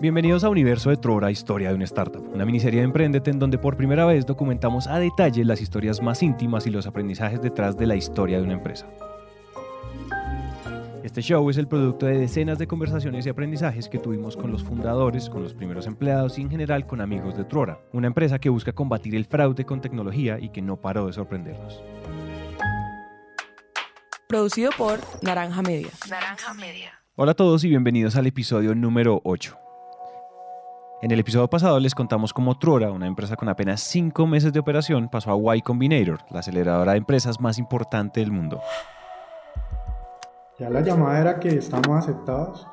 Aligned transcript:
Bienvenidos 0.00 0.42
a 0.42 0.48
Universo 0.48 0.90
de 0.90 0.96
Trora, 0.96 1.30
Historia 1.30 1.68
de 1.68 1.76
una 1.76 1.84
Startup, 1.84 2.28
una 2.34 2.44
miniserie 2.44 2.80
de 2.80 2.86
Emprendete 2.86 3.30
en 3.30 3.38
donde 3.38 3.56
por 3.56 3.76
primera 3.76 4.04
vez 4.04 4.26
documentamos 4.26 4.88
a 4.88 4.98
detalle 4.98 5.44
las 5.44 5.60
historias 5.60 6.02
más 6.02 6.24
íntimas 6.24 6.66
y 6.66 6.70
los 6.70 6.88
aprendizajes 6.88 7.40
detrás 7.40 7.76
de 7.76 7.86
la 7.86 7.94
historia 7.94 8.38
de 8.38 8.42
una 8.44 8.54
empresa. 8.54 8.86
Este 11.04 11.22
show 11.22 11.48
es 11.48 11.56
el 11.56 11.68
producto 11.68 12.06
de 12.06 12.18
decenas 12.18 12.58
de 12.58 12.66
conversaciones 12.66 13.24
y 13.26 13.28
aprendizajes 13.28 13.88
que 13.88 14.00
tuvimos 14.00 14.36
con 14.36 14.50
los 14.50 14.64
fundadores, 14.64 15.30
con 15.30 15.44
los 15.44 15.54
primeros 15.54 15.86
empleados 15.86 16.36
y 16.38 16.42
en 16.42 16.50
general 16.50 16.84
con 16.86 17.00
amigos 17.00 17.36
de 17.36 17.44
Trora, 17.44 17.78
una 17.92 18.08
empresa 18.08 18.40
que 18.40 18.48
busca 18.48 18.72
combatir 18.72 19.14
el 19.14 19.26
fraude 19.26 19.64
con 19.64 19.80
tecnología 19.80 20.40
y 20.40 20.48
que 20.48 20.62
no 20.62 20.76
paró 20.80 21.06
de 21.06 21.12
sorprendernos. 21.12 21.80
Producido 24.34 24.72
por 24.76 24.98
Naranja 25.22 25.62
Media. 25.62 25.90
Naranja 26.10 26.54
Media. 26.54 26.90
Hola 27.14 27.30
a 27.30 27.34
todos 27.36 27.62
y 27.62 27.68
bienvenidos 27.68 28.16
al 28.16 28.26
episodio 28.26 28.74
número 28.74 29.20
8. 29.22 29.56
En 31.02 31.12
el 31.12 31.20
episodio 31.20 31.48
pasado 31.48 31.78
les 31.78 31.94
contamos 31.94 32.32
cómo 32.32 32.58
Trora, 32.58 32.90
una 32.90 33.06
empresa 33.06 33.36
con 33.36 33.48
apenas 33.48 33.80
5 33.82 34.26
meses 34.26 34.52
de 34.52 34.58
operación, 34.58 35.08
pasó 35.08 35.30
a 35.30 35.56
Y 35.56 35.62
Combinator, 35.62 36.18
la 36.32 36.40
aceleradora 36.40 36.90
de 36.90 36.98
empresas 36.98 37.40
más 37.40 37.58
importante 37.58 38.18
del 38.18 38.32
mundo. 38.32 38.60
Ya 40.58 40.68
la 40.68 40.80
llamada 40.80 41.20
era 41.20 41.38
que 41.38 41.50
estamos 41.50 41.96
aceptados. 41.96 42.66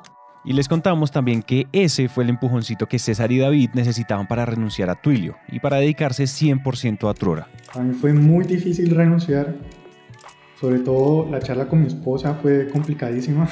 Y 0.44 0.54
les 0.54 0.66
contamos 0.66 1.12
también 1.12 1.44
que 1.44 1.68
ese 1.70 2.08
fue 2.08 2.24
el 2.24 2.30
empujoncito 2.30 2.88
que 2.88 2.98
César 2.98 3.30
y 3.30 3.38
David 3.38 3.70
necesitaban 3.74 4.26
para 4.26 4.44
renunciar 4.44 4.90
a 4.90 5.00
Twilio 5.00 5.36
y 5.46 5.60
para 5.60 5.76
dedicarse 5.76 6.24
100% 6.24 7.08
a 7.08 7.14
Trora. 7.14 7.46
A 7.72 7.78
mí 7.78 7.94
fue 7.94 8.12
muy 8.12 8.46
difícil 8.46 8.96
renunciar. 8.96 9.54
Sobre 10.62 10.78
todo 10.78 11.28
la 11.28 11.40
charla 11.40 11.66
con 11.66 11.80
mi 11.80 11.88
esposa 11.88 12.34
fue 12.40 12.68
complicadísima. 12.68 13.48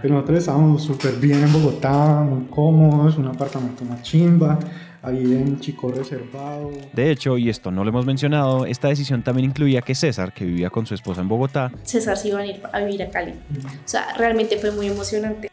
Pero 0.00 0.14
nosotros 0.14 0.38
estábamos 0.38 0.82
súper 0.82 1.16
bien 1.16 1.42
en 1.42 1.52
Bogotá, 1.52 2.22
muy 2.22 2.46
cómodos, 2.46 3.18
un 3.18 3.26
apartamento 3.26 3.84
más 3.84 4.00
chimba, 4.00 4.58
ahí 5.02 5.22
en 5.22 5.60
Chico 5.60 5.92
reservado. 5.92 6.70
De 6.94 7.10
hecho, 7.10 7.36
y 7.36 7.50
esto 7.50 7.70
no 7.70 7.84
lo 7.84 7.90
hemos 7.90 8.06
mencionado, 8.06 8.64
esta 8.64 8.88
decisión 8.88 9.22
también 9.22 9.50
incluía 9.50 9.82
que 9.82 9.94
César, 9.94 10.32
que 10.32 10.46
vivía 10.46 10.70
con 10.70 10.86
su 10.86 10.94
esposa 10.94 11.20
en 11.20 11.28
Bogotá, 11.28 11.70
César 11.82 12.16
se 12.16 12.28
iba 12.28 12.40
a 12.40 12.46
ir 12.46 12.62
a 12.72 12.80
vivir 12.80 13.02
a 13.02 13.10
Cali. 13.10 13.32
O 13.32 13.68
sea, 13.84 14.14
realmente 14.16 14.56
fue 14.56 14.70
muy 14.70 14.86
emocionante. 14.86 15.50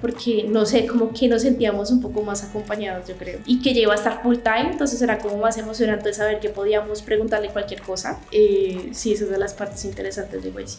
Porque, 0.00 0.46
no 0.48 0.64
sé, 0.64 0.86
como 0.86 1.12
que 1.12 1.28
nos 1.28 1.42
sentíamos 1.42 1.90
un 1.90 2.00
poco 2.00 2.22
más 2.22 2.42
acompañados, 2.42 3.06
yo 3.08 3.16
creo. 3.16 3.40
Y 3.46 3.60
que 3.60 3.74
lleva 3.74 3.92
a 3.92 3.96
estar 3.96 4.22
full 4.22 4.36
time, 4.36 4.72
entonces 4.72 5.00
era 5.02 5.18
como 5.18 5.38
más 5.38 5.58
emocionante 5.58 6.12
saber 6.12 6.40
que 6.40 6.48
podíamos 6.48 7.02
preguntarle 7.02 7.48
cualquier 7.48 7.82
cosa. 7.82 8.18
Eh, 8.32 8.90
sí, 8.92 9.12
esa 9.12 9.24
es 9.24 9.30
de 9.30 9.38
las 9.38 9.54
partes 9.54 9.84
interesantes 9.84 10.42
de 10.42 10.50
YC. 10.50 10.78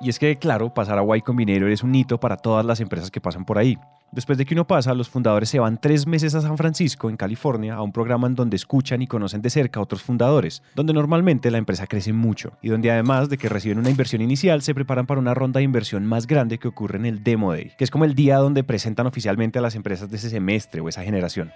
Y 0.00 0.08
es 0.08 0.18
que, 0.18 0.38
claro, 0.38 0.72
pasar 0.72 0.98
a 0.98 1.16
Y 1.16 1.22
Combinator 1.22 1.70
es 1.70 1.82
un 1.82 1.94
hito 1.94 2.18
para 2.18 2.36
todas 2.36 2.64
las 2.64 2.80
empresas 2.80 3.10
que 3.10 3.20
pasan 3.20 3.44
por 3.44 3.58
ahí. 3.58 3.76
Después 4.10 4.38
de 4.38 4.46
que 4.46 4.54
uno 4.54 4.66
pasa, 4.66 4.94
los 4.94 5.10
fundadores 5.10 5.50
se 5.50 5.58
van 5.58 5.78
tres 5.78 6.06
meses 6.06 6.34
a 6.34 6.40
San 6.40 6.56
Francisco, 6.56 7.10
en 7.10 7.18
California, 7.18 7.74
a 7.74 7.82
un 7.82 7.92
programa 7.92 8.26
en 8.26 8.34
donde 8.34 8.56
escuchan 8.56 9.02
y 9.02 9.06
conocen 9.06 9.42
de 9.42 9.50
cerca 9.50 9.80
a 9.80 9.82
otros 9.82 10.02
fundadores, 10.02 10.62
donde 10.74 10.94
normalmente 10.94 11.50
la 11.50 11.58
empresa 11.58 11.86
crece 11.86 12.14
mucho 12.14 12.52
y 12.62 12.70
donde 12.70 12.90
además 12.90 13.28
de 13.28 13.36
que 13.36 13.50
reciben 13.50 13.78
una 13.78 13.90
inversión 13.90 14.22
inicial, 14.22 14.62
se 14.62 14.74
preparan 14.74 15.06
para 15.06 15.20
una 15.20 15.34
ronda 15.34 15.58
de 15.58 15.64
inversión 15.64 16.06
más 16.06 16.26
grande 16.26 16.58
que 16.58 16.68
ocurre 16.68 16.98
en 16.98 17.04
el 17.04 17.22
Demo 17.22 17.52
Day, 17.52 17.72
que 17.76 17.84
es 17.84 17.90
como 17.90 18.06
el 18.06 18.14
día 18.14 18.38
donde 18.38 18.64
presentan 18.64 19.06
oficialmente 19.06 19.58
a 19.58 19.62
las 19.62 19.74
empresas 19.74 20.10
de 20.10 20.16
ese 20.16 20.30
semestre 20.30 20.80
o 20.80 20.88
esa 20.88 21.02
generación. 21.02 21.52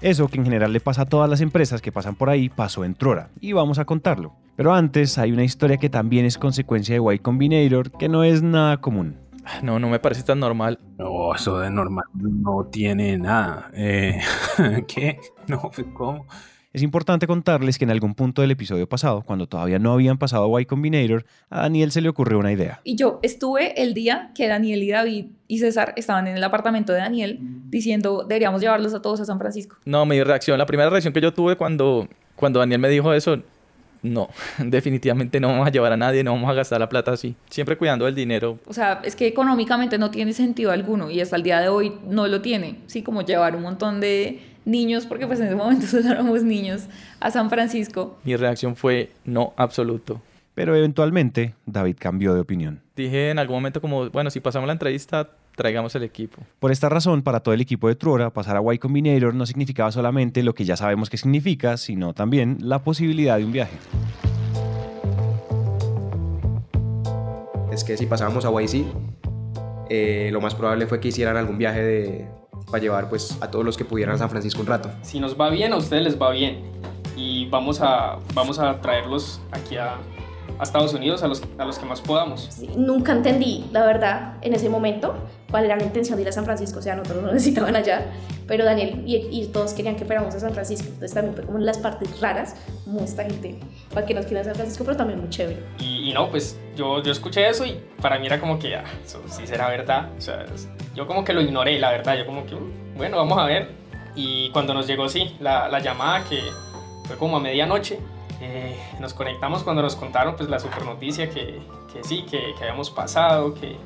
Eso 0.00 0.28
que 0.28 0.38
en 0.38 0.44
general 0.44 0.72
le 0.72 0.78
pasa 0.78 1.02
a 1.02 1.06
todas 1.06 1.28
las 1.28 1.40
empresas 1.40 1.82
que 1.82 1.90
pasan 1.90 2.14
por 2.14 2.30
ahí, 2.30 2.48
pasó 2.48 2.84
en 2.84 2.94
Trora, 2.94 3.30
y 3.40 3.52
vamos 3.52 3.80
a 3.80 3.84
contarlo. 3.84 4.36
Pero 4.54 4.72
antes 4.72 5.18
hay 5.18 5.32
una 5.32 5.42
historia 5.42 5.78
que 5.78 5.90
también 5.90 6.24
es 6.24 6.38
consecuencia 6.38 6.94
de 6.94 7.14
Y 7.14 7.18
Combinator, 7.18 7.90
que 7.90 8.08
no 8.08 8.22
es 8.22 8.42
nada 8.42 8.76
común. 8.76 9.16
No, 9.62 9.78
no 9.78 9.88
me 9.88 9.98
parece 9.98 10.22
tan 10.22 10.40
normal. 10.40 10.78
No, 10.98 11.34
eso 11.34 11.58
de 11.58 11.70
normal 11.70 12.04
no 12.14 12.68
tiene 12.70 13.18
nada. 13.18 13.70
Eh, 13.74 14.20
¿Qué? 14.88 15.18
No, 15.46 15.70
¿cómo? 15.94 16.26
Es 16.70 16.82
importante 16.82 17.26
contarles 17.26 17.78
que 17.78 17.84
en 17.84 17.90
algún 17.90 18.14
punto 18.14 18.42
del 18.42 18.50
episodio 18.50 18.86
pasado, 18.86 19.22
cuando 19.22 19.46
todavía 19.46 19.78
no 19.78 19.92
habían 19.92 20.18
pasado 20.18 20.54
a 20.54 20.60
Y 20.60 20.66
Combinator, 20.66 21.24
a 21.48 21.62
Daniel 21.62 21.90
se 21.90 22.02
le 22.02 22.10
ocurrió 22.10 22.38
una 22.38 22.52
idea. 22.52 22.80
Y 22.84 22.94
yo 22.94 23.20
estuve 23.22 23.82
el 23.82 23.94
día 23.94 24.32
que 24.34 24.48
Daniel 24.48 24.82
y 24.82 24.90
David 24.90 25.26
y 25.46 25.58
César 25.58 25.94
estaban 25.96 26.28
en 26.28 26.36
el 26.36 26.44
apartamento 26.44 26.92
de 26.92 26.98
Daniel 26.98 27.38
diciendo 27.40 28.24
deberíamos 28.28 28.60
llevarlos 28.60 28.92
a 28.92 29.00
todos 29.00 29.18
a 29.20 29.24
San 29.24 29.38
Francisco. 29.38 29.76
No, 29.86 30.04
mi 30.04 30.22
reacción, 30.22 30.58
la 30.58 30.66
primera 30.66 30.90
reacción 30.90 31.14
que 31.14 31.22
yo 31.22 31.32
tuve 31.32 31.56
cuando, 31.56 32.06
cuando 32.36 32.58
Daniel 32.58 32.80
me 32.80 32.90
dijo 32.90 33.14
eso, 33.14 33.42
no, 34.02 34.28
definitivamente 34.58 35.40
no 35.40 35.48
vamos 35.48 35.66
a 35.66 35.70
llevar 35.70 35.92
a 35.92 35.96
nadie, 35.96 36.24
no 36.24 36.32
vamos 36.32 36.50
a 36.50 36.54
gastar 36.54 36.80
la 36.80 36.88
plata 36.88 37.12
así. 37.12 37.34
Siempre 37.50 37.76
cuidando 37.76 38.06
el 38.06 38.14
dinero. 38.14 38.58
O 38.66 38.72
sea, 38.72 39.00
es 39.04 39.16
que 39.16 39.26
económicamente 39.26 39.98
no 39.98 40.10
tiene 40.10 40.32
sentido 40.32 40.70
alguno 40.70 41.10
y 41.10 41.20
hasta 41.20 41.36
el 41.36 41.42
día 41.42 41.60
de 41.60 41.68
hoy 41.68 41.92
no 42.06 42.26
lo 42.26 42.40
tiene. 42.40 42.76
Sí, 42.86 43.02
como 43.02 43.22
llevar 43.22 43.56
un 43.56 43.62
montón 43.62 44.00
de 44.00 44.40
niños, 44.64 45.06
porque 45.06 45.26
pues 45.26 45.40
en 45.40 45.46
ese 45.46 45.56
momento 45.56 45.86
solo 45.88 46.10
éramos 46.10 46.42
niños, 46.42 46.86
a 47.20 47.30
San 47.30 47.50
Francisco. 47.50 48.18
Mi 48.24 48.36
reacción 48.36 48.76
fue 48.76 49.10
no 49.24 49.54
absoluto. 49.56 50.20
Pero 50.54 50.74
eventualmente 50.74 51.54
David 51.66 51.96
cambió 52.00 52.34
de 52.34 52.40
opinión. 52.40 52.80
Dije 52.96 53.30
en 53.30 53.38
algún 53.38 53.56
momento 53.58 53.80
como, 53.80 54.10
bueno, 54.10 54.28
si 54.28 54.40
pasamos 54.40 54.66
la 54.66 54.72
entrevista, 54.72 55.30
traigamos 55.58 55.94
el 55.94 56.04
equipo. 56.04 56.40
Por 56.58 56.72
esta 56.72 56.88
razón, 56.88 57.20
para 57.22 57.40
todo 57.40 57.52
el 57.52 57.60
equipo 57.60 57.88
de 57.88 57.96
Trora, 57.96 58.30
pasar 58.30 58.56
a 58.56 58.74
Y 58.74 58.78
Combinator 58.78 59.34
no 59.34 59.44
significaba 59.44 59.92
solamente 59.92 60.42
lo 60.42 60.54
que 60.54 60.64
ya 60.64 60.76
sabemos 60.78 61.10
que 61.10 61.18
significa, 61.18 61.76
sino 61.76 62.14
también 62.14 62.56
la 62.62 62.78
posibilidad 62.78 63.36
de 63.36 63.44
un 63.44 63.52
viaje. 63.52 63.76
es 67.78 67.84
que 67.84 67.96
si 67.96 68.06
pasábamos 68.06 68.44
a 68.44 68.50
YC, 68.50 68.84
eh, 69.88 70.30
lo 70.32 70.40
más 70.40 70.54
probable 70.54 70.86
fue 70.86 71.00
que 71.00 71.08
hicieran 71.08 71.36
algún 71.36 71.58
viaje 71.58 71.82
de, 71.82 72.28
para 72.66 72.82
llevar 72.82 73.08
pues, 73.08 73.38
a 73.40 73.50
todos 73.50 73.64
los 73.64 73.76
que 73.76 73.84
pudieran 73.84 74.16
a 74.16 74.18
San 74.18 74.30
Francisco 74.30 74.60
un 74.60 74.66
rato. 74.66 74.90
si 75.02 75.20
nos 75.20 75.38
va 75.38 75.48
bien, 75.50 75.72
a 75.72 75.76
ustedes 75.76 76.02
les 76.02 76.20
va 76.20 76.30
bien. 76.30 76.60
Y 77.16 77.48
vamos 77.48 77.80
a, 77.80 78.18
vamos 78.34 78.58
a 78.58 78.80
traerlos 78.80 79.40
aquí 79.50 79.76
a, 79.76 79.96
a 80.58 80.62
Estados 80.62 80.94
Unidos, 80.94 81.22
a 81.22 81.28
los, 81.28 81.42
a 81.58 81.64
los 81.64 81.78
que 81.78 81.86
más 81.86 82.00
podamos. 82.00 82.48
Sí, 82.50 82.68
Nunca 82.76 83.12
entendí, 83.12 83.64
la 83.72 83.86
verdad, 83.86 84.36
en 84.42 84.54
ese 84.54 84.68
momento, 84.68 85.14
cuál 85.50 85.64
era 85.64 85.76
la 85.76 85.82
intención 85.82 86.16
de 86.16 86.22
ir 86.22 86.28
a 86.28 86.32
San 86.32 86.44
Francisco. 86.44 86.78
O 86.78 86.82
sea, 86.82 86.94
nosotros 86.96 87.22
no 87.22 87.32
necesitaban 87.32 87.74
allá, 87.76 88.06
pero 88.46 88.64
Daniel 88.64 89.02
y, 89.06 89.16
y 89.30 89.46
todos 89.48 89.72
querían 89.74 89.96
que 89.96 90.04
fuéramos 90.04 90.34
a 90.34 90.40
San 90.40 90.52
Francisco. 90.52 90.86
Entonces 90.88 91.14
también 91.14 91.34
fue 91.34 91.44
como 91.44 91.58
las 91.58 91.78
partes 91.78 92.20
raras, 92.20 92.56
como 92.84 93.00
esta 93.00 93.24
gente, 93.24 93.58
para 93.92 94.06
que 94.06 94.14
nos 94.14 94.26
quieran 94.26 94.42
a 94.42 94.44
San 94.46 94.54
Francisco, 94.56 94.84
pero 94.84 94.96
también 94.96 95.20
muy 95.20 95.28
chévere. 95.30 95.62
Y, 95.78 96.10
y 96.10 96.12
no, 96.12 96.28
pues 96.30 96.58
yo, 96.76 97.02
yo 97.02 97.12
escuché 97.12 97.48
eso 97.48 97.64
y 97.64 97.80
para 98.00 98.18
mí 98.18 98.26
era 98.26 98.40
como 98.40 98.58
que, 98.58 98.74
ah, 98.76 98.84
eso 99.04 99.22
sí 99.28 99.46
será 99.46 99.68
verdad. 99.68 100.10
O 100.16 100.20
sea, 100.20 100.44
yo 100.94 101.06
como 101.06 101.24
que 101.24 101.32
lo 101.32 101.40
ignoré, 101.40 101.78
la 101.78 101.90
verdad. 101.90 102.16
Yo 102.16 102.26
como 102.26 102.44
que, 102.46 102.54
"Mm, 102.54 102.96
bueno, 102.96 103.16
vamos 103.16 103.38
a 103.38 103.44
ver. 103.44 103.70
Y 104.14 104.50
cuando 104.50 104.74
nos 104.74 104.86
llegó, 104.86 105.08
sí, 105.08 105.36
la, 105.40 105.68
la 105.68 105.78
llamada 105.78 106.24
que 106.24 106.40
fue 107.04 107.16
como 107.16 107.36
a 107.36 107.40
medianoche, 107.40 107.98
eh, 108.40 108.76
nos 109.00 109.14
conectamos 109.14 109.62
cuando 109.62 109.82
nos 109.82 109.96
contaron 109.96 110.36
pues 110.36 110.48
la 110.48 110.58
super 110.58 110.84
noticia 110.84 111.28
que, 111.30 111.58
que 111.92 112.02
sí, 112.04 112.22
que, 112.22 112.54
que 112.56 112.62
habíamos 112.64 112.90
pasado, 112.90 113.54
que, 113.54 113.76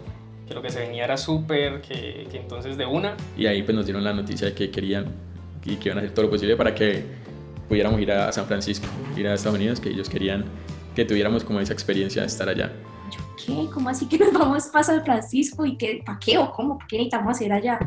que 0.52 0.56
lo 0.56 0.62
que 0.62 0.70
se 0.70 0.80
venía 0.80 1.04
era 1.04 1.16
súper, 1.16 1.80
que, 1.80 2.26
que 2.30 2.36
entonces 2.38 2.76
de 2.76 2.84
una. 2.84 3.16
Y 3.38 3.46
ahí 3.46 3.62
pues 3.62 3.74
nos 3.74 3.86
dieron 3.86 4.04
la 4.04 4.12
noticia 4.12 4.48
de 4.48 4.54
que 4.54 4.70
querían 4.70 5.06
y 5.64 5.76
que 5.76 5.88
iban 5.88 5.98
a 5.98 6.00
hacer 6.02 6.12
todo 6.12 6.26
lo 6.26 6.30
posible 6.30 6.56
para 6.56 6.74
que 6.74 7.02
pudiéramos 7.68 8.00
ir 8.00 8.12
a 8.12 8.30
San 8.32 8.44
Francisco, 8.46 8.86
ir 9.16 9.26
a 9.26 9.34
Estados 9.34 9.58
Unidos, 9.58 9.80
que 9.80 9.88
ellos 9.88 10.08
querían 10.08 10.44
que 10.94 11.04
tuviéramos 11.06 11.42
como 11.42 11.58
esa 11.60 11.72
experiencia 11.72 12.20
de 12.22 12.28
estar 12.28 12.48
allá. 12.48 12.70
¿qué? 13.46 13.66
¿Cómo 13.72 13.88
así 13.88 14.06
que 14.06 14.18
nos 14.18 14.32
vamos 14.32 14.66
para 14.66 14.84
San 14.84 15.02
Francisco? 15.04 15.64
¿Y 15.64 15.76
qué? 15.78 16.02
¿Para 16.04 16.18
qué? 16.18 16.36
¿O 16.38 16.52
cómo? 16.52 16.78
¿Qué 16.88 16.96
necesitamos 16.96 17.34
hacer 17.36 17.52
allá? 17.52 17.78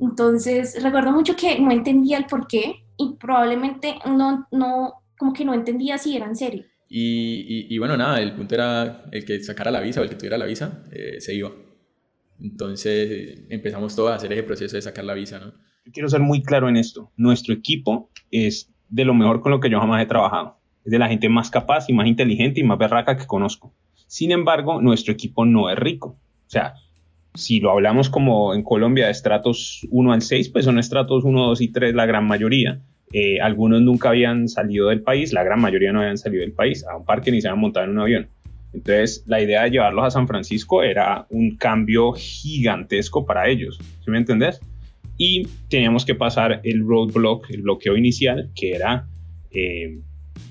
Entonces, 0.00 0.82
recuerdo 0.82 1.12
mucho 1.12 1.36
que 1.36 1.58
no 1.60 1.70
entendía 1.70 2.16
el 2.18 2.24
por 2.26 2.46
qué 2.46 2.84
y 2.96 3.16
probablemente 3.20 3.96
no, 4.06 4.46
no, 4.50 4.94
como 5.18 5.32
que 5.32 5.44
no 5.44 5.52
entendía 5.54 5.98
si 5.98 6.16
era 6.16 6.26
en 6.26 6.36
serio. 6.36 6.64
Y, 6.88 7.44
y- 7.70 7.74
y 7.74 7.78
bueno, 7.78 7.96
nada, 7.96 8.20
el 8.20 8.32
punto 8.34 8.54
era 8.54 9.04
el 9.12 9.24
que 9.24 9.42
sacara 9.42 9.70
la 9.70 9.80
visa 9.80 10.00
o 10.00 10.04
el 10.04 10.08
que 10.10 10.16
tuviera 10.16 10.38
la 10.38 10.46
visa, 10.46 10.82
eh, 10.92 11.20
se 11.20 11.34
iba. 11.34 11.50
Entonces 12.40 13.44
empezamos 13.48 13.94
todos 13.94 14.10
a 14.10 14.14
hacer 14.16 14.32
ese 14.32 14.42
proceso 14.42 14.76
de 14.76 14.82
sacar 14.82 15.04
la 15.04 15.14
visa, 15.14 15.40
quiero 15.92 16.08
ser 16.08 16.20
muy 16.20 16.42
claro 16.42 16.68
en 16.68 16.76
esto. 16.76 17.10
Nuestro 17.16 17.54
equipo 17.54 18.10
es 18.30 18.72
de 18.88 19.04
lo 19.04 19.14
mejor 19.14 19.40
con 19.40 19.52
lo 19.52 19.60
que 19.60 19.70
yo 19.70 19.80
jamás 19.80 20.02
he 20.02 20.06
trabajado. 20.06 20.58
Es 20.84 20.92
de 20.92 20.98
la 20.98 21.08
gente 21.08 21.28
más 21.28 21.50
capaz 21.50 21.88
y 21.88 21.92
más 21.92 22.06
inteligente 22.06 22.60
y 22.60 22.64
más 22.64 22.78
berraca 22.78 23.16
que 23.16 23.26
conozco. 23.26 23.74
Sin 24.06 24.30
embargo, 24.30 24.80
nuestro 24.80 25.12
equipo 25.12 25.44
no 25.44 25.70
es 25.70 25.78
rico. 25.78 26.18
O 26.46 26.50
sea, 26.50 26.74
si 27.34 27.60
lo 27.60 27.70
hablamos 27.70 28.10
como 28.10 28.54
en 28.54 28.62
Colombia 28.62 29.06
de 29.06 29.12
estratos 29.12 29.86
1 29.90 30.12
al 30.12 30.22
6, 30.22 30.50
pues 30.50 30.64
son 30.64 30.78
estratos 30.78 31.24
1, 31.24 31.46
2 31.48 31.60
y 31.60 31.68
3 31.68 31.94
la 31.94 32.06
gran 32.06 32.26
mayoría. 32.26 32.80
Eh, 33.12 33.40
algunos 33.40 33.80
nunca 33.82 34.10
habían 34.10 34.48
salido 34.48 34.88
del 34.88 35.02
país, 35.02 35.32
la 35.32 35.44
gran 35.44 35.60
mayoría 35.60 35.92
no 35.92 36.00
habían 36.00 36.18
salido 36.18 36.42
del 36.42 36.52
país, 36.52 36.84
a 36.86 36.96
un 36.96 37.04
parque 37.04 37.30
ni 37.30 37.40
se 37.40 37.48
habían 37.48 37.60
montado 37.60 37.86
en 37.86 37.92
un 37.92 38.00
avión. 38.00 38.28
Entonces, 38.74 39.22
la 39.26 39.40
idea 39.40 39.62
de 39.62 39.70
llevarlos 39.70 40.04
a 40.04 40.10
San 40.10 40.26
Francisco 40.26 40.82
era 40.82 41.26
un 41.30 41.56
cambio 41.56 42.12
gigantesco 42.12 43.24
para 43.24 43.48
ellos. 43.48 43.78
¿Sí 44.04 44.10
me 44.10 44.18
entendés? 44.18 44.60
Y 45.16 45.46
teníamos 45.68 46.04
que 46.04 46.16
pasar 46.16 46.60
el 46.64 46.84
roadblock, 46.86 47.50
el 47.50 47.62
bloqueo 47.62 47.96
inicial, 47.96 48.50
que 48.54 48.72
era 48.72 49.06
eh, 49.52 50.00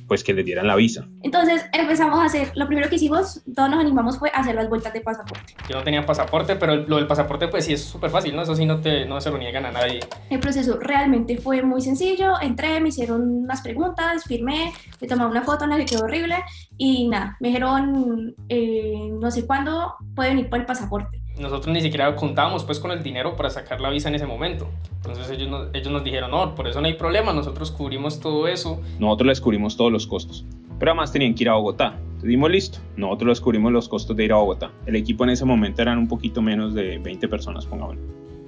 pues 0.07 0.23
que 0.23 0.33
les 0.33 0.45
dieran 0.45 0.67
la 0.67 0.75
visa. 0.75 1.07
Entonces 1.21 1.65
empezamos 1.71 2.19
a 2.19 2.25
hacer, 2.25 2.51
lo 2.55 2.67
primero 2.67 2.89
que 2.89 2.95
hicimos, 2.95 3.41
todos 3.55 3.69
nos 3.69 3.79
animamos 3.79 4.17
fue 4.17 4.29
a 4.33 4.39
hacer 4.39 4.55
las 4.55 4.69
vueltas 4.69 4.93
de 4.93 5.01
pasaporte. 5.01 5.55
Yo 5.69 5.77
no 5.77 5.83
tenía 5.83 6.05
pasaporte, 6.05 6.55
pero 6.55 6.75
lo 6.75 6.97
del 6.97 7.07
pasaporte 7.07 7.47
pues 7.47 7.65
sí 7.65 7.73
es 7.73 7.83
súper 7.83 8.09
fácil, 8.09 8.35
¿no? 8.35 8.43
Eso 8.43 8.55
sí 8.55 8.65
no, 8.65 8.79
te, 8.79 9.05
no 9.05 9.19
se 9.21 9.29
lo 9.29 9.37
niegan 9.37 9.65
a 9.65 9.71
nadie. 9.71 9.99
El 10.29 10.39
proceso 10.39 10.77
realmente 10.79 11.37
fue 11.37 11.61
muy 11.61 11.81
sencillo, 11.81 12.39
entré, 12.41 12.79
me 12.79 12.89
hicieron 12.89 13.21
unas 13.43 13.61
preguntas, 13.61 14.23
firmé, 14.25 14.73
me 14.99 15.07
tomé 15.07 15.25
una 15.25 15.43
foto 15.43 15.63
en 15.63 15.71
la 15.71 15.77
que 15.77 15.85
quedó 15.85 16.03
horrible 16.03 16.35
y 16.77 17.07
nada, 17.07 17.37
me 17.39 17.49
dijeron 17.49 18.35
eh, 18.49 19.09
no 19.19 19.31
sé 19.31 19.45
cuándo 19.45 19.95
puede 20.15 20.29
venir 20.29 20.49
por 20.49 20.59
el 20.59 20.65
pasaporte. 20.65 21.22
Nosotros 21.37 21.73
ni 21.73 21.81
siquiera 21.81 22.15
contábamos 22.15 22.63
pues 22.63 22.79
con 22.79 22.91
el 22.91 23.01
dinero 23.01 23.35
para 23.35 23.49
sacar 23.49 23.81
la 23.81 23.89
visa 23.89 24.07
en 24.09 24.15
ese 24.15 24.27
momento. 24.27 24.67
Entonces 24.97 25.29
ellos 25.31 25.49
nos, 25.49 25.67
ellos 25.73 25.91
nos 25.91 26.03
dijeron, 26.03 26.29
no, 26.29 26.53
por 26.53 26.67
eso 26.67 26.79
no 26.79 26.87
hay 26.87 26.93
problema, 26.93 27.33
nosotros 27.33 27.71
cubrimos 27.71 28.19
todo 28.19 28.47
eso. 28.47 28.79
Nosotros 28.99 29.27
les 29.27 29.41
cubrimos 29.41 29.75
todos 29.75 29.91
los 29.91 30.05
costos. 30.05 30.45
Pero 30.79 30.91
además 30.91 31.11
tenían 31.11 31.33
que 31.33 31.43
ir 31.43 31.49
a 31.49 31.53
Bogotá. 31.53 31.95
Entonces 31.97 32.29
dimos 32.29 32.51
listo. 32.51 32.79
Nosotros 32.97 33.29
les 33.29 33.41
cubrimos 33.41 33.71
los 33.71 33.89
costos 33.89 34.15
de 34.15 34.25
ir 34.25 34.33
a 34.33 34.35
Bogotá. 34.35 34.71
El 34.85 34.95
equipo 34.95 35.23
en 35.23 35.31
ese 35.31 35.45
momento 35.45 35.81
eran 35.81 35.97
un 35.97 36.07
poquito 36.07 36.41
menos 36.41 36.73
de 36.73 36.99
20 36.99 37.27
personas, 37.27 37.65
pongámoslo. 37.65 38.01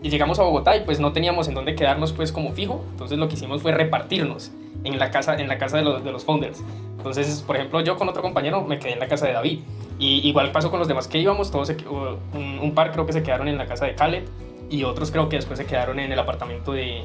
Y 0.04 0.10
llegamos 0.10 0.38
a 0.38 0.44
Bogotá 0.44 0.78
y 0.78 0.82
pues 0.82 1.00
no 1.00 1.12
teníamos 1.12 1.48
en 1.48 1.56
dónde 1.56 1.74
quedarnos 1.74 2.14
pues 2.14 2.32
como 2.32 2.52
fijo. 2.52 2.86
Entonces 2.92 3.18
lo 3.18 3.28
que 3.28 3.34
hicimos 3.34 3.64
fue 3.64 3.72
repartirnos 3.72 4.52
en 4.84 5.00
la 5.00 5.10
casa, 5.10 5.36
en 5.36 5.48
la 5.48 5.58
casa 5.58 5.78
de, 5.78 5.84
los, 5.84 6.04
de 6.04 6.12
los 6.12 6.24
founders. 6.24 6.64
Entonces, 6.98 7.44
por 7.46 7.56
ejemplo, 7.56 7.82
yo 7.82 7.98
con 7.98 8.10
otro 8.10 8.22
compañero 8.22 8.64
me 8.64 8.80
quedé 8.80 8.94
en 8.94 9.00
la 9.00 9.08
casa 9.08 9.28
de 9.28 9.34
David. 9.34 9.60
Y 9.98 10.28
igual 10.28 10.52
pasó 10.52 10.70
con 10.70 10.80
los 10.80 10.88
demás 10.88 11.08
que 11.08 11.20
íbamos, 11.20 11.52
todos 11.52 11.68
se, 11.68 11.78
un, 11.88 12.60
un, 12.62 12.74
par 12.74 12.92
creo 12.92 13.06
que 13.06 13.14
se 13.14 13.24
quedaron 13.24 13.48
en 13.48 13.58
la 13.58 13.66
casa 13.66 13.86
de 13.86 13.96
Khaled 13.96 14.24
y 14.70 14.84
otros 14.84 15.12
creo 15.12 15.30
que 15.30 15.38
después 15.38 15.58
se 15.58 15.66
quedaron 15.66 16.00
en 16.00 16.12
el 16.12 16.20
apartamento 16.20 16.74
de, 16.74 17.04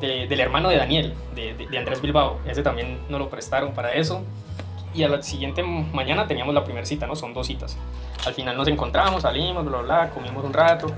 de 0.00 0.26
del 0.28 0.40
hermano 0.40 0.68
de 0.68 0.76
Daniel, 0.76 1.14
de, 1.34 1.54
de, 1.54 1.78
Andrés 1.78 2.00
Bilbao. 2.00 2.38
Ese 2.46 2.62
también 2.62 2.98
nos 3.08 3.18
lo 3.18 3.28
prestaron 3.28 3.72
para 3.72 3.92
eso. 3.92 4.22
Y 4.94 5.04
a 5.04 5.08
la 5.08 5.22
siguiente 5.22 5.62
mañana 5.62 6.26
teníamos 6.26 6.54
la 6.54 6.64
primera 6.64 6.84
cita, 6.84 7.06
¿no? 7.06 7.16
Son 7.16 7.32
dos 7.32 7.46
citas. 7.46 7.78
Al 8.26 8.34
final 8.34 8.56
nos 8.56 8.68
encontramos, 8.68 9.22
salimos, 9.22 9.64
bla, 9.64 9.78
bla, 9.78 9.82
bla, 9.82 10.10
comimos 10.10 10.44
un 10.44 10.52
rato, 10.52 10.92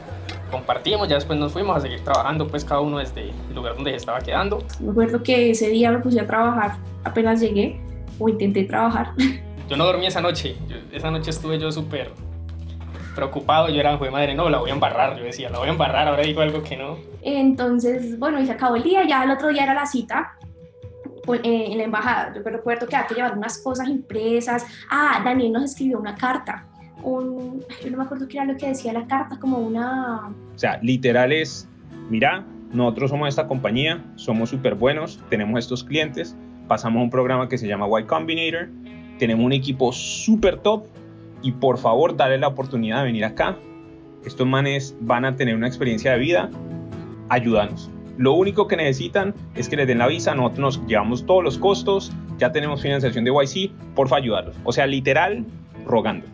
compartimos, 0.51 1.09
ya 1.09 1.15
después 1.15 1.39
nos 1.39 1.53
fuimos 1.53 1.77
a 1.77 1.81
seguir 1.81 2.03
trabajando, 2.03 2.49
pues 2.49 2.65
cada 2.65 2.81
uno 2.81 2.99
desde 2.99 3.31
el 3.31 3.55
lugar 3.55 3.77
donde 3.77 3.91
se 3.93 3.99
estaba 3.99 4.19
quedando. 4.19 4.63
Me 4.81 4.91
acuerdo 4.91 5.23
que 5.23 5.51
ese 5.51 5.69
día 5.69 5.93
me 5.93 6.01
puse 6.01 6.21
a 6.21 6.27
trabajar, 6.27 6.77
apenas 7.05 7.41
llegué, 7.41 7.81
o 8.19 8.29
intenté 8.29 8.65
trabajar. 8.65 9.13
Yo 9.69 9.77
no 9.77 9.85
dormí 9.85 10.07
esa 10.07 10.21
noche, 10.21 10.57
esa 10.93 11.11
noche 11.11 11.31
estuve 11.31 11.59
yo 11.59 11.73
súper 11.73 12.11
preocupado, 13.15 13.69
yo 13.69 13.81
era, 13.81 13.97
de 13.97 14.11
madre, 14.11 14.35
no, 14.35 14.51
la 14.51 14.59
voy 14.59 14.71
a 14.71 14.75
embarrar, 14.75 15.17
yo 15.17 15.25
decía, 15.25 15.49
la 15.49 15.59
voy 15.59 15.69
a 15.69 15.73
embarrar, 15.73 16.09
ahora 16.09 16.23
digo 16.23 16.41
algo 16.41 16.63
que 16.63 16.77
no. 16.77 16.99
Entonces, 17.23 18.19
bueno, 18.19 18.41
y 18.41 18.47
se 18.47 18.53
acabó 18.53 18.77
el 18.77 18.83
día, 18.83 19.07
ya 19.07 19.25
el 19.25 19.31
otro 19.31 19.49
día 19.49 19.63
era 19.63 19.75
la 19.75 19.87
cita 19.87 20.37
eh, 21.29 21.67
en 21.71 21.79
la 21.79 21.85
embajada, 21.85 22.35
yo 22.35 22.43
recuerdo 22.43 22.87
que 22.87 22.97
había 22.97 23.09
que 23.09 23.15
llevar 23.15 23.39
unas 23.39 23.59
cosas 23.59 23.89
impresas, 23.89 24.67
ah, 24.91 25.23
Daniel 25.25 25.53
nos 25.53 25.65
escribió 25.65 25.99
una 25.99 26.15
carta, 26.15 26.67
un, 27.03 27.65
yo 27.83 27.91
no 27.91 27.99
me 27.99 28.05
acuerdo 28.05 28.29
qué 28.29 28.37
era 28.39 28.47
lo 28.47 28.57
que 28.57 28.69
decía 28.69 28.93
la 28.93 29.07
carta, 29.07 29.39
como 29.39 29.59
una... 29.59 30.29
O 30.29 30.59
sea, 30.59 30.79
literal 30.83 31.33
es, 31.33 31.69
mira, 32.11 32.45
nosotros 32.73 33.11
somos 33.11 33.29
esta 33.29 33.47
compañía, 33.47 34.05
somos 34.17 34.51
súper 34.51 34.75
buenos, 34.75 35.21
tenemos 35.31 35.59
estos 35.59 35.85
clientes, 35.85 36.37
pasamos 36.67 37.01
a 37.01 37.05
un 37.05 37.11
programa 37.11 37.49
que 37.49 37.57
se 37.57 37.69
llama 37.69 37.87
Y 38.01 38.05
Combinator, 38.05 38.69
tenemos 39.19 39.45
un 39.45 39.53
equipo 39.53 39.93
súper 39.93 40.59
top 40.59 40.85
y 41.43 41.53
por 41.53 41.79
favor 41.79 42.17
dale 42.17 42.39
la 42.39 42.49
oportunidad 42.49 42.99
de 42.99 43.05
venir 43.05 43.25
acá. 43.25 43.57
Estos 44.25 44.47
manes 44.47 44.97
van 45.01 45.25
a 45.25 45.37
tener 45.37 45.55
una 45.55 45.67
experiencia 45.67 46.13
de 46.13 46.19
vida, 46.19 46.51
ayúdanos. 47.29 47.91
Lo 48.17 48.33
único 48.33 48.69
que 48.69 48.77
necesitan 48.77 49.35
es 49.55 49.69
que 49.69 49.77
les 49.77 49.87
den 49.87 49.99
la 49.99 50.07
visa, 50.07 50.35
nosotros 50.35 50.61
nos 50.61 50.87
llevamos 50.87 51.27
todos 51.27 51.43
los 51.43 51.59
costos, 51.59 52.13
ya 52.39 52.53
tenemos 52.53 52.81
financiación 52.81 53.25
de 53.25 53.33
YC, 53.33 53.71
porfa 53.95 54.17
ayudarlos. 54.17 54.57
O 54.65 54.73
sea, 54.73 54.87
literal, 54.87 55.45
rogando. 55.85 56.27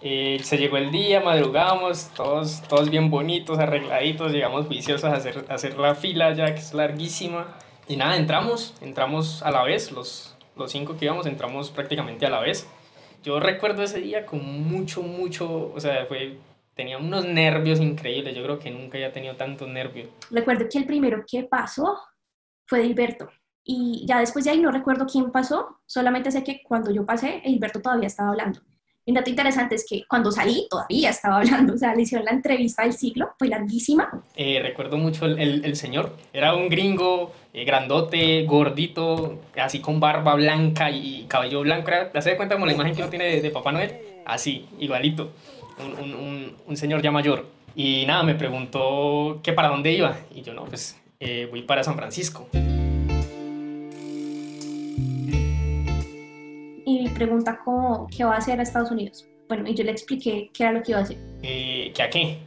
Eh, 0.00 0.40
se 0.42 0.58
llegó 0.58 0.78
el 0.78 0.90
día, 0.90 1.20
madrugamos, 1.20 2.10
todos, 2.16 2.62
todos 2.62 2.90
bien 2.90 3.08
bonitos, 3.08 3.58
arregladitos, 3.60 4.32
llegamos 4.32 4.68
viciosos 4.68 5.04
a 5.04 5.14
hacer, 5.14 5.44
a 5.48 5.54
hacer 5.54 5.78
la 5.78 5.94
fila 5.94 6.32
ya 6.32 6.46
que 6.54 6.60
es 6.60 6.74
larguísima. 6.74 7.46
Y 7.86 7.96
nada, 7.96 8.16
entramos, 8.16 8.74
entramos 8.80 9.42
a 9.42 9.52
la 9.52 9.62
vez, 9.62 9.92
los, 9.92 10.36
los 10.56 10.70
cinco 10.70 10.96
que 10.96 11.06
íbamos 11.06 11.26
entramos 11.26 11.70
prácticamente 11.70 12.26
a 12.26 12.30
la 12.30 12.40
vez. 12.40 12.66
Yo 13.22 13.38
recuerdo 13.40 13.82
ese 13.82 14.00
día 14.00 14.26
con 14.26 14.40
mucho, 14.68 15.02
mucho, 15.02 15.72
o 15.72 15.80
sea, 15.80 16.06
fue, 16.06 16.38
tenía 16.74 16.98
unos 16.98 17.24
nervios 17.24 17.80
increíbles, 17.80 18.34
yo 18.34 18.42
creo 18.42 18.58
que 18.58 18.70
nunca 18.70 18.98
había 18.98 19.12
tenido 19.12 19.36
tantos 19.36 19.68
nervios. 19.68 20.08
Recuerdo 20.30 20.66
que 20.70 20.78
el 20.78 20.86
primero 20.86 21.24
que 21.30 21.44
pasó 21.44 21.98
fue 22.66 22.84
Hilberto. 22.84 23.30
Y 23.64 24.04
ya 24.08 24.18
después 24.18 24.44
de 24.44 24.50
ahí 24.50 24.60
no 24.60 24.72
recuerdo 24.72 25.06
quién 25.06 25.30
pasó, 25.30 25.80
solamente 25.86 26.32
sé 26.32 26.42
que 26.42 26.62
cuando 26.64 26.90
yo 26.90 27.06
pasé, 27.06 27.40
Hilberto 27.44 27.80
todavía 27.80 28.08
estaba 28.08 28.30
hablando. 28.30 28.60
Un 29.04 29.14
dato 29.14 29.30
interesante 29.30 29.74
es 29.74 29.84
que 29.88 30.04
cuando 30.06 30.30
salí 30.30 30.68
todavía 30.70 31.10
estaba 31.10 31.38
hablando, 31.38 31.74
o 31.74 31.78
sea, 31.78 31.92
le 31.94 32.02
hicieron 32.02 32.24
la 32.24 32.30
entrevista 32.30 32.84
del 32.84 32.92
siglo, 32.92 33.30
fue 33.36 33.48
larguísima. 33.48 34.22
Eh, 34.36 34.60
recuerdo 34.62 34.96
mucho 34.96 35.26
el, 35.26 35.40
el, 35.40 35.64
el, 35.64 35.74
señor, 35.74 36.14
era 36.32 36.54
un 36.54 36.68
gringo 36.68 37.32
eh, 37.52 37.64
grandote, 37.64 38.44
gordito, 38.44 39.40
así 39.60 39.80
con 39.80 39.98
barba 39.98 40.34
blanca 40.36 40.90
y 40.92 41.24
cabello 41.26 41.62
blanco. 41.62 41.90
¿Te 41.90 42.12
das 42.12 42.28
cuenta 42.36 42.54
como 42.54 42.66
la 42.66 42.74
imagen 42.74 42.94
que 42.94 43.02
uno 43.02 43.10
tiene 43.10 43.24
de, 43.24 43.40
de 43.40 43.50
Papá 43.50 43.72
Noel? 43.72 43.96
Así, 44.24 44.66
igualito, 44.78 45.32
un, 45.80 46.04
un, 46.04 46.14
un, 46.14 46.56
un, 46.64 46.76
señor 46.76 47.02
ya 47.02 47.10
mayor. 47.10 47.46
Y 47.74 48.04
nada, 48.06 48.22
me 48.22 48.36
preguntó 48.36 49.40
que 49.42 49.52
para 49.52 49.68
dónde 49.68 49.90
iba. 49.90 50.16
Y 50.32 50.42
yo 50.42 50.54
no, 50.54 50.64
pues 50.66 50.96
eh, 51.18 51.48
voy 51.50 51.62
para 51.62 51.82
San 51.82 51.96
Francisco. 51.96 52.48
Pregunta 57.26 57.60
cómo, 57.64 58.08
qué 58.14 58.24
va 58.24 58.34
a 58.34 58.38
hacer 58.38 58.58
a 58.58 58.62
Estados 58.62 58.90
Unidos. 58.90 59.26
Bueno, 59.48 59.68
y 59.68 59.74
yo 59.74 59.84
le 59.84 59.92
expliqué 59.92 60.50
qué 60.52 60.62
era 60.62 60.72
lo 60.72 60.82
que 60.82 60.92
iba 60.92 61.00
a 61.00 61.02
hacer. 61.02 61.18
Eh, 61.42 61.92
¿Qué 61.94 62.02
a 62.02 62.10
qué? 62.10 62.38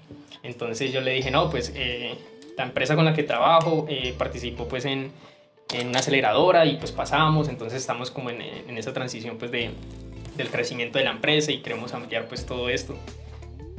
Entonces 0.44 0.92
yo 0.92 1.01
le 1.01 1.12
dije, 1.12 1.31
no, 1.31 1.50
pues 1.50 1.72
eh, 1.75 2.16
la 2.57 2.63
empresa 2.63 2.95
con 2.95 3.06
la 3.06 3.13
que 3.13 3.24
trabajo 3.24 3.86
eh, 3.89 4.13
participó 4.18 4.68
pues 4.68 4.86
en, 4.86 5.12
en, 5.74 5.88
una 5.88 6.00
aceleradora 6.00 6.66
y 6.66 6.77
pues 6.77 6.92
pasamos, 6.92 7.50
entonces 7.50 7.80
estamos 7.80 8.12
como 8.12 8.30
en, 8.30 8.42
en 8.42 8.77
esa 8.77 8.94
transición 8.94 9.38
pues 9.38 9.51
de, 9.51 9.72
del 10.36 10.50
crecimiento 10.50 10.98
de 10.98 11.06
la 11.06 11.12
empresa 11.12 11.51
y 11.51 11.62
queremos 11.62 11.94
ampliar 11.94 12.27
pues 12.27 12.45
todo 12.45 12.69
esto. 12.69 12.95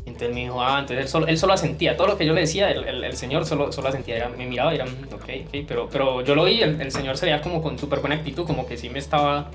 Entonces 0.07 0.35
me 0.35 0.43
dijo, 0.43 0.63
ah, 0.63 0.79
entonces 0.81 1.05
él 1.05 1.09
solo, 1.09 1.27
él 1.27 1.37
solo 1.37 1.53
asentía, 1.53 1.97
todo 1.97 2.07
lo 2.07 2.17
que 2.17 2.25
yo 2.25 2.33
le 2.33 2.43
decía, 2.43 2.71
el, 2.71 2.85
el, 2.85 3.05
el 3.05 3.17
señor 3.17 3.45
solo, 3.45 3.73
solo 3.73 3.89
asentía, 3.89 4.17
era, 4.17 4.29
me 4.29 4.47
miraba 4.47 4.73
y 4.73 4.77
era, 4.77 4.85
ok, 4.85 5.29
ok, 5.49 5.65
pero, 5.67 5.89
pero 5.91 6.23
yo 6.23 6.35
lo 6.35 6.45
vi, 6.45 6.63
el, 6.63 6.81
el 6.81 6.91
señor 6.91 7.19
se 7.19 7.27
veía 7.27 7.43
como 7.43 7.61
con 7.61 7.79
súper 7.79 8.01
buena 8.01 8.15
actitud, 8.15 8.47
como 8.47 8.67
que 8.67 8.77
sí 8.77 8.89
me 8.89 8.99
estaba 8.99 9.51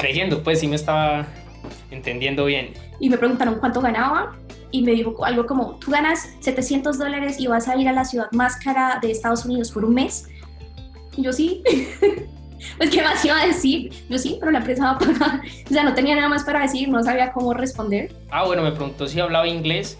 creyendo, 0.00 0.42
pues 0.42 0.60
sí 0.60 0.66
me 0.66 0.76
estaba 0.76 1.26
entendiendo 1.90 2.46
bien. 2.46 2.72
Y 2.98 3.10
me 3.10 3.18
preguntaron 3.18 3.56
cuánto 3.60 3.80
ganaba 3.80 4.34
y 4.70 4.82
me 4.82 4.92
dijo 4.92 5.24
algo 5.24 5.46
como, 5.46 5.76
tú 5.76 5.90
ganas 5.90 6.34
700 6.40 6.98
dólares 6.98 7.38
y 7.38 7.46
vas 7.46 7.68
a 7.68 7.76
ir 7.76 7.88
a 7.88 7.92
la 7.92 8.04
ciudad 8.04 8.30
más 8.32 8.56
cara 8.56 8.98
de 9.00 9.10
Estados 9.10 9.44
Unidos 9.44 9.70
por 9.70 9.84
un 9.84 9.94
mes. 9.94 10.28
Y 11.16 11.22
yo 11.22 11.32
sí. 11.32 11.62
pues 12.78 12.90
qué 12.90 13.02
más 13.02 13.24
iba 13.24 13.40
a 13.40 13.46
decir. 13.46 13.92
Yo 14.08 14.18
sí, 14.18 14.36
pero 14.40 14.52
la 14.52 14.58
empresa 14.58 14.84
va 14.84 14.90
a 14.92 14.98
pagar. 14.98 15.40
O 15.70 15.72
sea, 15.72 15.84
no 15.84 15.94
tenía 15.94 16.16
nada 16.16 16.28
más 16.28 16.44
para 16.44 16.60
decir, 16.60 16.88
no 16.88 17.02
sabía 17.02 17.32
cómo 17.32 17.52
responder. 17.52 18.12
Ah, 18.30 18.44
bueno, 18.46 18.62
me 18.62 18.72
preguntó 18.72 19.06
si 19.06 19.20
hablaba 19.20 19.46
inglés 19.46 19.98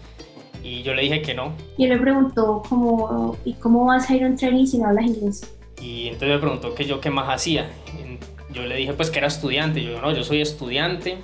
y 0.62 0.82
yo 0.82 0.94
le 0.94 1.02
dije 1.02 1.22
que 1.22 1.34
no. 1.34 1.52
Y 1.76 1.84
él 1.84 1.90
me 1.90 1.98
preguntó, 1.98 2.62
cómo, 2.68 3.36
¿y 3.44 3.54
cómo 3.54 3.84
vas 3.86 4.08
a 4.08 4.14
ir 4.14 4.24
a 4.24 4.26
un 4.26 4.36
training 4.36 4.66
si 4.66 4.78
no 4.78 4.88
hablas 4.88 5.04
inglés? 5.04 5.56
Y 5.80 6.08
entonces 6.08 6.28
me 6.28 6.38
preguntó 6.38 6.74
que 6.74 6.84
yo 6.84 7.00
qué 7.00 7.10
más 7.10 7.28
hacía 7.28 7.70
yo 8.52 8.64
le 8.64 8.76
dije 8.76 8.92
pues 8.92 9.10
que 9.10 9.18
era 9.18 9.28
estudiante, 9.28 9.82
yo 9.82 10.00
no, 10.00 10.12
yo 10.12 10.24
soy 10.24 10.40
estudiante, 10.40 11.18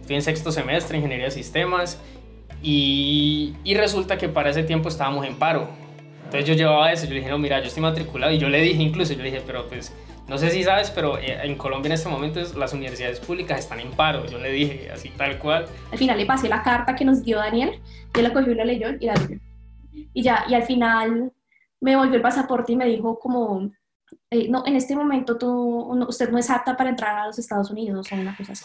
estoy 0.00 0.16
en 0.16 0.22
sexto 0.22 0.52
semestre, 0.52 0.98
ingeniería 0.98 1.26
de 1.26 1.30
sistemas, 1.30 2.00
y, 2.62 3.54
y, 3.64 3.74
resulta 3.74 4.18
que 4.18 4.28
para 4.28 4.50
ese 4.50 4.62
tiempo 4.62 4.90
estábamos 4.90 5.24
en 5.24 5.36
paro. 5.36 5.68
Entonces 6.24 6.46
yo 6.46 6.54
llevaba 6.54 6.92
eso, 6.92 7.06
yo 7.06 7.12
le 7.12 7.20
dije, 7.20 7.30
no, 7.30 7.38
mira, 7.38 7.58
yo 7.60 7.68
estoy 7.68 7.82
matriculado, 7.82 8.32
y 8.32 8.38
yo 8.38 8.48
le 8.48 8.60
dije 8.60 8.82
incluso, 8.82 9.14
yo 9.14 9.22
le 9.22 9.30
dije, 9.30 9.42
pero 9.46 9.66
pues, 9.66 9.94
no 10.28 10.38
sé 10.38 10.50
si 10.50 10.62
sabes, 10.62 10.90
pero 10.90 11.18
eh, 11.18 11.40
en 11.42 11.56
Colombia 11.56 11.88
en 11.88 11.92
este 11.92 12.08
momento 12.08 12.40
las 12.56 12.72
universidades 12.72 13.18
públicas 13.18 13.58
están 13.58 13.80
en 13.80 13.90
paro, 13.90 14.26
yo 14.26 14.38
le 14.38 14.52
dije 14.52 14.90
así 14.92 15.08
tal 15.10 15.38
cual. 15.38 15.66
Al 15.90 15.98
final 15.98 16.18
le 16.18 16.26
pasé 16.26 16.48
la 16.48 16.62
carta 16.62 16.94
que 16.94 17.04
nos 17.04 17.24
dio 17.24 17.38
Daniel, 17.38 17.80
yo 18.14 18.22
la 18.22 18.32
cogió 18.32 18.52
y 18.52 18.54
la 18.54 18.64
leyó 18.64 18.88
y 19.00 19.06
la 19.06 19.14
leyó. 19.14 19.40
Y 20.12 20.22
ya, 20.22 20.44
y 20.48 20.54
al 20.54 20.62
final 20.62 21.32
me 21.80 21.96
volvió 21.96 22.14
el 22.14 22.22
pasaporte 22.22 22.72
y 22.72 22.76
me 22.76 22.86
dijo 22.86 23.18
como, 23.18 23.70
eh, 24.30 24.48
no, 24.48 24.64
en 24.66 24.76
este 24.76 24.94
momento 24.94 25.36
tú, 25.36 25.92
no, 25.94 26.06
usted 26.08 26.30
no 26.30 26.38
es 26.38 26.50
apta 26.50 26.76
para 26.76 26.90
entrar 26.90 27.18
a 27.18 27.26
los 27.26 27.38
Estados 27.38 27.70
Unidos 27.70 28.10
o 28.10 28.14
una 28.14 28.36
cosa 28.36 28.52
así. 28.52 28.64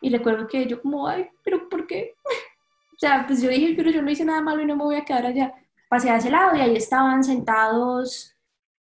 Y 0.00 0.10
recuerdo 0.10 0.46
que 0.46 0.66
yo 0.66 0.80
como, 0.80 1.08
ay, 1.08 1.28
pero 1.42 1.68
¿por 1.68 1.86
qué? 1.86 2.14
o 2.24 2.98
sea, 2.98 3.24
pues 3.26 3.42
yo 3.42 3.48
dije, 3.48 3.74
pero 3.76 3.90
yo 3.90 4.02
no 4.02 4.10
hice 4.10 4.24
nada 4.24 4.40
malo 4.40 4.62
y 4.62 4.66
no 4.66 4.76
me 4.76 4.84
voy 4.84 4.96
a 4.96 5.04
quedar 5.04 5.26
allá. 5.26 5.54
Pasé 5.88 6.10
a 6.10 6.16
ese 6.16 6.30
lado 6.30 6.56
y 6.56 6.60
ahí 6.60 6.76
estaban 6.76 7.22
sentados, 7.24 8.34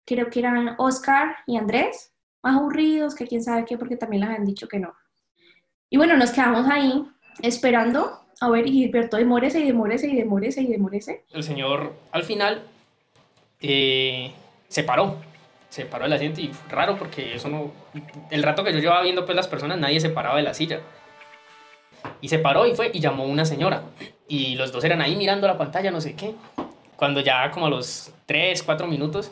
creo 0.05 0.29
que 0.29 0.39
eran 0.39 0.75
Oscar 0.77 1.37
y 1.45 1.57
Andrés, 1.57 2.11
más 2.43 2.55
aburridos 2.57 3.15
que 3.15 3.27
quién 3.27 3.43
sabe 3.43 3.65
qué, 3.65 3.77
porque 3.77 3.95
también 3.95 4.21
les 4.21 4.29
habían 4.29 4.45
dicho 4.45 4.67
que 4.67 4.79
no. 4.79 4.93
Y 5.89 5.97
bueno, 5.97 6.17
nos 6.17 6.31
quedamos 6.31 6.69
ahí 6.69 7.07
esperando 7.41 8.27
a 8.39 8.49
ver, 8.49 8.67
y 8.67 8.71
Gilberto 8.71 9.17
demórese 9.17 9.59
y 9.59 9.65
demórese 9.67 10.07
y 10.07 10.15
demórese 10.15 10.61
y 10.61 10.67
demórese. 10.67 11.23
El 11.31 11.43
señor 11.43 11.93
al 12.11 12.23
final 12.23 12.63
eh, 13.59 14.31
se 14.67 14.83
paró 14.83 15.17
se 15.69 15.85
paró 15.85 16.05
del 16.05 16.13
asiento 16.13 16.41
y 16.41 16.47
fue 16.47 16.69
raro 16.69 16.97
porque 16.97 17.35
eso 17.35 17.49
no... 17.49 17.71
El 18.31 18.43
rato 18.43 18.63
que 18.63 18.73
yo 18.73 18.79
llevaba 18.79 19.03
viendo 19.03 19.25
pues 19.25 19.35
las 19.35 19.47
personas, 19.47 19.77
nadie 19.77 19.99
se 19.99 20.09
paraba 20.09 20.37
de 20.37 20.43
la 20.43 20.53
silla. 20.53 20.81
Y 22.21 22.29
se 22.29 22.39
paró 22.39 22.65
y 22.65 22.75
fue 22.75 22.91
y 22.93 22.99
llamó 22.99 23.25
una 23.25 23.45
señora. 23.45 23.83
Y 24.27 24.55
los 24.55 24.71
dos 24.71 24.83
eran 24.83 25.01
ahí 25.01 25.15
mirando 25.15 25.47
la 25.47 25.57
pantalla, 25.57 25.91
no 25.91 26.01
sé 26.01 26.15
qué. 26.15 26.35
Cuando 26.95 27.21
ya 27.21 27.51
como 27.51 27.67
a 27.67 27.69
los 27.69 28.11
3, 28.25 28.63
4 28.63 28.87
minutos, 28.87 29.31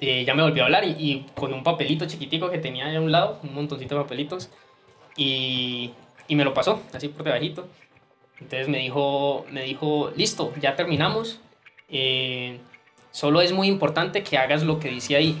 eh, 0.00 0.24
ya 0.24 0.34
me 0.34 0.42
volvió 0.42 0.62
a 0.62 0.66
hablar 0.66 0.84
y, 0.84 0.90
y, 0.98 1.26
con 1.34 1.52
un 1.52 1.62
papelito 1.62 2.06
chiquitico 2.06 2.50
que 2.50 2.58
tenía 2.58 2.94
a 2.94 3.00
un 3.00 3.10
lado, 3.10 3.40
un 3.42 3.54
montoncito 3.54 3.96
de 3.96 4.02
papelitos, 4.02 4.50
y, 5.16 5.92
y 6.28 6.36
me 6.36 6.44
lo 6.44 6.54
pasó, 6.54 6.82
así 6.92 7.08
por 7.08 7.24
debajito. 7.24 7.66
Entonces 8.40 8.68
me 8.68 8.78
dijo, 8.78 9.44
me 9.50 9.62
dijo, 9.62 10.12
listo, 10.14 10.52
ya 10.60 10.76
terminamos. 10.76 11.40
Eh, 11.88 12.60
solo 13.18 13.40
es 13.40 13.52
muy 13.52 13.66
importante 13.66 14.22
que 14.22 14.38
hagas 14.38 14.62
lo 14.62 14.78
que 14.78 14.90
dice 14.90 15.16
ahí. 15.16 15.36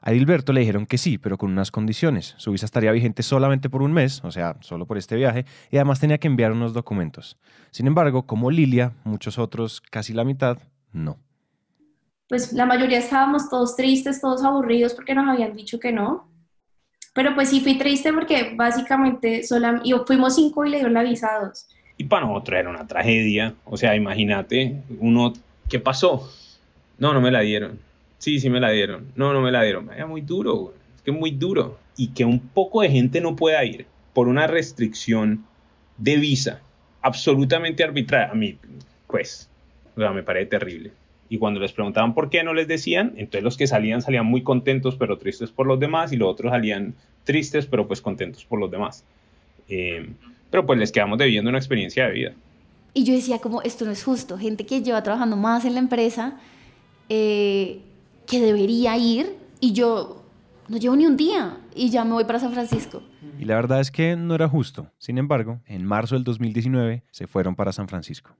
A 0.00 0.12
Edilberto 0.12 0.52
le 0.52 0.60
dijeron 0.60 0.86
que 0.86 0.96
sí, 0.96 1.18
pero 1.18 1.36
con 1.38 1.50
unas 1.50 1.72
condiciones. 1.72 2.34
Su 2.38 2.52
visa 2.52 2.66
estaría 2.66 2.92
vigente 2.92 3.24
solamente 3.24 3.68
por 3.68 3.82
un 3.82 3.92
mes, 3.92 4.20
o 4.22 4.30
sea, 4.30 4.56
solo 4.60 4.86
por 4.86 4.98
este 4.98 5.16
viaje, 5.16 5.44
y 5.72 5.76
además 5.76 5.98
tenía 5.98 6.18
que 6.18 6.28
enviar 6.28 6.52
unos 6.52 6.72
documentos. 6.72 7.36
Sin 7.72 7.88
embargo, 7.88 8.26
como 8.26 8.52
Lilia, 8.52 8.92
muchos 9.02 9.38
otros, 9.38 9.80
casi 9.80 10.12
la 10.12 10.22
mitad, 10.22 10.58
no. 10.92 11.18
Pues 12.28 12.52
la 12.52 12.64
mayoría 12.64 12.98
estábamos 12.98 13.50
todos 13.50 13.74
tristes, 13.74 14.20
todos 14.20 14.44
aburridos 14.44 14.94
porque 14.94 15.16
nos 15.16 15.28
habían 15.28 15.56
dicho 15.56 15.80
que 15.80 15.90
no. 15.90 16.28
Pero 17.12 17.34
pues 17.34 17.48
sí 17.48 17.60
fui 17.60 17.76
triste 17.76 18.12
porque 18.12 18.54
básicamente 18.54 19.42
sola, 19.42 19.80
y 19.82 19.94
fuimos 20.06 20.36
cinco 20.36 20.64
y 20.64 20.70
le 20.70 20.76
dieron 20.76 20.94
la 20.94 21.02
visa 21.02 21.28
a 21.34 21.46
dos. 21.46 21.66
Y 22.02 22.06
para 22.06 22.26
nosotros 22.26 22.58
era 22.58 22.68
una 22.68 22.88
tragedia. 22.88 23.54
O 23.64 23.76
sea, 23.76 23.94
imagínate, 23.94 24.74
uno, 24.98 25.32
¿qué 25.68 25.78
pasó? 25.78 26.28
No, 26.98 27.14
no 27.14 27.20
me 27.20 27.30
la 27.30 27.40
dieron. 27.42 27.78
Sí, 28.18 28.40
sí 28.40 28.50
me 28.50 28.58
la 28.58 28.70
dieron. 28.70 29.12
No, 29.14 29.32
no 29.32 29.40
me 29.40 29.52
la 29.52 29.62
dieron. 29.62 29.88
Era 29.92 30.04
muy 30.04 30.20
duro, 30.20 30.74
es 30.96 31.02
que 31.02 31.12
muy 31.12 31.30
duro. 31.30 31.78
Y 31.96 32.08
que 32.08 32.24
un 32.24 32.40
poco 32.40 32.82
de 32.82 32.90
gente 32.90 33.20
no 33.20 33.36
pueda 33.36 33.64
ir 33.64 33.86
por 34.14 34.26
una 34.26 34.48
restricción 34.48 35.44
de 35.96 36.16
visa 36.16 36.60
absolutamente 37.02 37.84
arbitraria. 37.84 38.32
A 38.32 38.34
mí, 38.34 38.58
pues, 39.06 39.48
o 39.96 40.12
me 40.12 40.24
parece 40.24 40.46
terrible. 40.46 40.90
Y 41.28 41.38
cuando 41.38 41.60
les 41.60 41.72
preguntaban 41.72 42.14
por 42.14 42.30
qué 42.30 42.42
no 42.42 42.54
les 42.54 42.66
decían, 42.66 43.12
entonces 43.16 43.44
los 43.44 43.56
que 43.56 43.68
salían 43.68 44.02
salían 44.02 44.26
muy 44.26 44.42
contentos 44.42 44.96
pero 44.96 45.18
tristes 45.18 45.52
por 45.52 45.68
los 45.68 45.78
demás 45.78 46.12
y 46.12 46.16
los 46.16 46.28
otros 46.28 46.50
salían 46.50 46.94
tristes 47.22 47.66
pero 47.66 47.86
pues 47.86 48.00
contentos 48.00 48.44
por 48.44 48.58
los 48.58 48.72
demás. 48.72 49.04
Eh, 49.68 50.10
pero 50.52 50.66
pues 50.66 50.78
les 50.78 50.92
quedamos 50.92 51.18
debiendo 51.18 51.48
una 51.48 51.58
experiencia 51.58 52.06
de 52.06 52.12
vida. 52.12 52.32
Y 52.92 53.04
yo 53.04 53.14
decía 53.14 53.38
como, 53.38 53.62
esto 53.62 53.86
no 53.86 53.90
es 53.90 54.04
justo, 54.04 54.36
gente 54.36 54.66
que 54.66 54.82
lleva 54.82 55.02
trabajando 55.02 55.34
más 55.34 55.64
en 55.64 55.72
la 55.72 55.80
empresa, 55.80 56.38
eh, 57.08 57.80
que 58.26 58.38
debería 58.38 58.98
ir 58.98 59.34
y 59.60 59.72
yo 59.72 60.22
no 60.68 60.76
llevo 60.76 60.94
ni 60.94 61.06
un 61.06 61.16
día 61.16 61.56
y 61.74 61.88
ya 61.88 62.04
me 62.04 62.12
voy 62.12 62.24
para 62.24 62.38
San 62.38 62.52
Francisco. 62.52 63.02
Y 63.38 63.46
la 63.46 63.54
verdad 63.54 63.80
es 63.80 63.90
que 63.90 64.14
no 64.14 64.34
era 64.34 64.46
justo. 64.46 64.88
Sin 64.98 65.16
embargo, 65.16 65.58
en 65.64 65.86
marzo 65.86 66.16
del 66.16 66.24
2019 66.24 67.02
se 67.10 67.26
fueron 67.26 67.56
para 67.56 67.72
San 67.72 67.88
Francisco. 67.88 68.36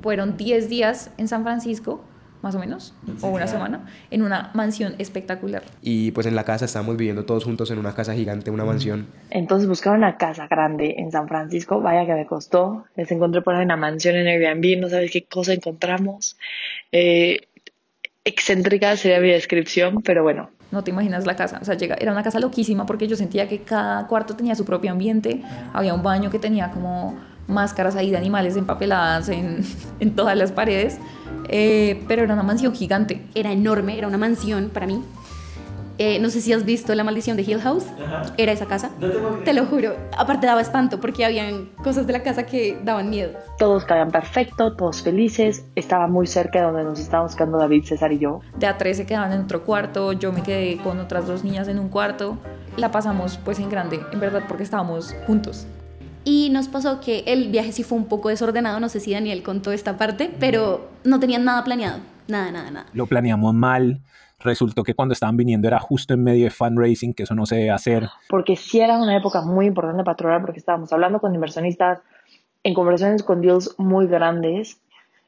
Fueron 0.00 0.38
10 0.38 0.70
días 0.70 1.10
en 1.18 1.28
San 1.28 1.42
Francisco, 1.42 2.02
más 2.42 2.56
o 2.56 2.58
menos, 2.58 2.92
o 3.20 3.28
una 3.28 3.46
semana, 3.46 3.86
en 4.10 4.22
una 4.22 4.50
mansión 4.54 4.94
espectacular. 4.98 5.62
Y 5.80 6.10
pues 6.10 6.26
en 6.26 6.34
la 6.34 6.44
casa 6.44 6.64
estábamos 6.64 6.96
viviendo 6.96 7.24
todos 7.24 7.44
juntos 7.44 7.70
en 7.70 7.78
una 7.78 7.94
casa 7.94 8.14
gigante, 8.14 8.50
una 8.50 8.64
mansión. 8.64 9.06
Entonces 9.30 9.68
buscar 9.68 9.96
una 9.96 10.16
casa 10.16 10.48
grande 10.48 10.96
en 10.98 11.12
San 11.12 11.28
Francisco, 11.28 11.80
vaya 11.80 12.04
que 12.04 12.14
me 12.14 12.26
costó. 12.26 12.84
Les 12.96 13.10
encontré 13.12 13.42
por 13.42 13.54
ahí 13.54 13.64
una 13.64 13.76
mansión 13.76 14.16
en 14.16 14.26
Airbnb, 14.26 14.80
no 14.80 14.88
sabes 14.88 15.12
qué 15.12 15.22
cosa 15.24 15.52
encontramos. 15.52 16.36
Eh, 16.90 17.46
excéntrica 18.24 18.96
sería 18.96 19.20
mi 19.20 19.28
descripción, 19.28 20.02
pero 20.02 20.22
bueno. 20.24 20.50
No 20.72 20.82
te 20.82 20.90
imaginas 20.90 21.26
la 21.26 21.36
casa, 21.36 21.58
o 21.60 21.64
sea, 21.66 21.74
llega, 21.74 21.96
era 21.96 22.12
una 22.12 22.22
casa 22.22 22.40
loquísima 22.40 22.86
porque 22.86 23.06
yo 23.06 23.14
sentía 23.14 23.46
que 23.46 23.60
cada 23.60 24.06
cuarto 24.06 24.34
tenía 24.36 24.54
su 24.54 24.64
propio 24.64 24.90
ambiente, 24.90 25.42
había 25.74 25.92
un 25.92 26.02
baño 26.02 26.30
que 26.30 26.38
tenía 26.38 26.70
como 26.70 27.20
máscaras 27.52 27.96
ahí 27.96 28.10
de 28.10 28.16
animales 28.16 28.56
empapeladas 28.56 29.28
en, 29.28 29.64
en 30.00 30.16
todas 30.16 30.36
las 30.36 30.52
paredes, 30.52 30.98
eh, 31.48 32.02
pero 32.08 32.22
era 32.22 32.34
una 32.34 32.42
mansión 32.42 32.74
gigante. 32.74 33.22
Era 33.34 33.52
enorme, 33.52 33.98
era 33.98 34.08
una 34.08 34.18
mansión 34.18 34.70
para 34.70 34.86
mí. 34.86 35.02
Eh, 35.98 36.18
no 36.18 36.30
sé 36.30 36.40
si 36.40 36.52
has 36.52 36.64
visto 36.64 36.94
La 36.94 37.04
Maldición 37.04 37.36
de 37.36 37.42
Hill 37.42 37.60
House. 37.60 37.86
Ajá. 38.04 38.22
Era 38.36 38.52
esa 38.52 38.66
casa. 38.66 38.90
No 38.98 39.08
te, 39.08 39.18
te, 39.44 39.52
lo 39.52 39.66
juro. 39.66 39.94
Aparte 40.16 40.46
daba 40.46 40.60
espanto 40.60 41.00
porque 41.00 41.24
habían 41.24 41.66
cosas 41.82 42.06
de 42.06 42.12
la 42.12 42.22
casa 42.22 42.44
que 42.44 42.78
daban 42.82 43.10
miedo. 43.10 43.32
Todos 43.58 43.84
cabían 43.84 44.10
perfecto, 44.10 44.74
todos 44.74 45.02
felices. 45.02 45.64
Estaba 45.74 46.06
muy 46.06 46.26
cerca 46.26 46.60
de 46.60 46.64
donde 46.64 46.84
nos 46.84 46.98
estábamos 46.98 47.36
quedando 47.36 47.58
David, 47.58 47.84
César 47.84 48.12
y 48.12 48.18
yo. 48.18 48.40
De 48.56 48.66
a 48.66 48.78
tres 48.78 48.96
se 48.96 49.06
quedaban 49.06 49.32
en 49.32 49.42
otro 49.42 49.64
cuarto. 49.64 50.12
Yo 50.12 50.32
me 50.32 50.42
quedé 50.42 50.78
con 50.78 50.98
otras 50.98 51.26
dos 51.26 51.44
niñas 51.44 51.68
en 51.68 51.78
un 51.78 51.88
cuarto. 51.88 52.38
La 52.76 52.90
pasamos 52.90 53.38
pues 53.44 53.58
en 53.58 53.68
grande, 53.68 54.00
en 54.12 54.18
verdad, 54.20 54.42
porque 54.48 54.64
estábamos 54.64 55.14
juntos. 55.26 55.66
Y 56.24 56.50
nos 56.50 56.68
pasó 56.68 57.00
que 57.00 57.24
el 57.26 57.50
viaje 57.50 57.72
sí 57.72 57.82
fue 57.82 57.98
un 57.98 58.06
poco 58.06 58.28
desordenado, 58.28 58.78
no 58.80 58.88
sé 58.88 59.00
si 59.00 59.12
Daniel 59.12 59.42
contó 59.42 59.72
esta 59.72 59.96
parte, 59.96 60.30
pero 60.38 60.88
no 61.04 61.18
tenían 61.18 61.44
nada 61.44 61.64
planeado, 61.64 61.98
nada, 62.28 62.52
nada, 62.52 62.70
nada. 62.70 62.86
Lo 62.92 63.06
planeamos 63.06 63.54
mal, 63.54 64.00
resultó 64.38 64.84
que 64.84 64.94
cuando 64.94 65.14
estaban 65.14 65.36
viniendo 65.36 65.68
era 65.68 65.80
justo 65.80 66.14
en 66.14 66.22
medio 66.22 66.44
de 66.44 66.50
fundraising, 66.50 67.14
que 67.14 67.24
eso 67.24 67.34
no 67.34 67.46
se 67.46 67.56
debe 67.56 67.70
hacer. 67.70 68.08
Porque 68.28 68.56
sí 68.56 68.80
era 68.80 68.98
una 68.98 69.16
época 69.16 69.42
muy 69.42 69.66
importante 69.66 70.04
para 70.04 70.16
Trorar, 70.16 70.40
porque 70.42 70.58
estábamos 70.58 70.92
hablando 70.92 71.20
con 71.20 71.34
inversionistas, 71.34 72.00
en 72.62 72.74
conversaciones 72.74 73.22
con 73.22 73.40
deals 73.40 73.74
muy 73.78 74.06
grandes, 74.06 74.80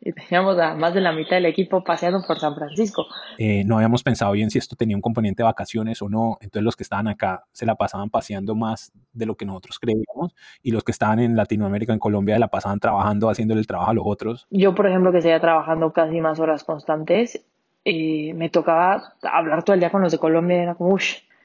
y 0.04 0.12
teníamos 0.12 0.58
a 0.58 0.74
más 0.74 0.92
de 0.92 1.00
la 1.00 1.12
mitad 1.12 1.36
del 1.36 1.46
equipo 1.46 1.82
paseando 1.82 2.22
por 2.26 2.38
San 2.38 2.54
Francisco. 2.54 3.06
Eh, 3.38 3.64
no 3.64 3.76
habíamos 3.76 4.02
pensado 4.02 4.32
bien 4.32 4.50
si 4.50 4.58
esto 4.58 4.76
tenía 4.76 4.96
un 4.96 5.02
componente 5.02 5.42
de 5.42 5.44
vacaciones 5.44 6.02
o 6.02 6.10
no, 6.10 6.36
entonces 6.40 6.62
los 6.62 6.76
que 6.76 6.82
estaban 6.82 7.08
acá 7.08 7.44
se 7.52 7.64
la 7.64 7.74
pasaban 7.74 8.10
paseando 8.10 8.54
más 8.54 8.92
de 9.12 9.24
lo 9.24 9.34
que 9.34 9.46
nosotros 9.46 9.78
creíamos 9.78 10.34
y 10.62 10.72
los 10.72 10.84
que 10.84 10.92
estaban 10.92 11.20
en 11.20 11.36
Latinoamérica, 11.36 11.94
en 11.94 11.98
Colombia, 11.98 12.38
la 12.38 12.48
pasaban 12.48 12.80
trabajando, 12.80 13.30
haciéndole 13.30 13.60
el 13.60 13.66
trabajo 13.66 13.90
a 13.90 13.94
los 13.94 14.04
otros. 14.06 14.46
Yo, 14.50 14.74
por 14.74 14.86
ejemplo, 14.86 15.10
que 15.10 15.22
seguía 15.22 15.40
trabajando 15.40 15.92
casi 15.92 16.20
más 16.20 16.38
horas 16.38 16.64
constantes, 16.64 17.42
eh, 17.86 18.34
me 18.34 18.50
tocaba 18.50 19.14
hablar 19.22 19.62
todo 19.62 19.74
el 19.74 19.80
día 19.80 19.90
con 19.90 20.02
los 20.02 20.12
de 20.12 20.18
Colombia, 20.18 20.62
era 20.62 20.74
como, 20.74 20.94
uff, 20.94 21.04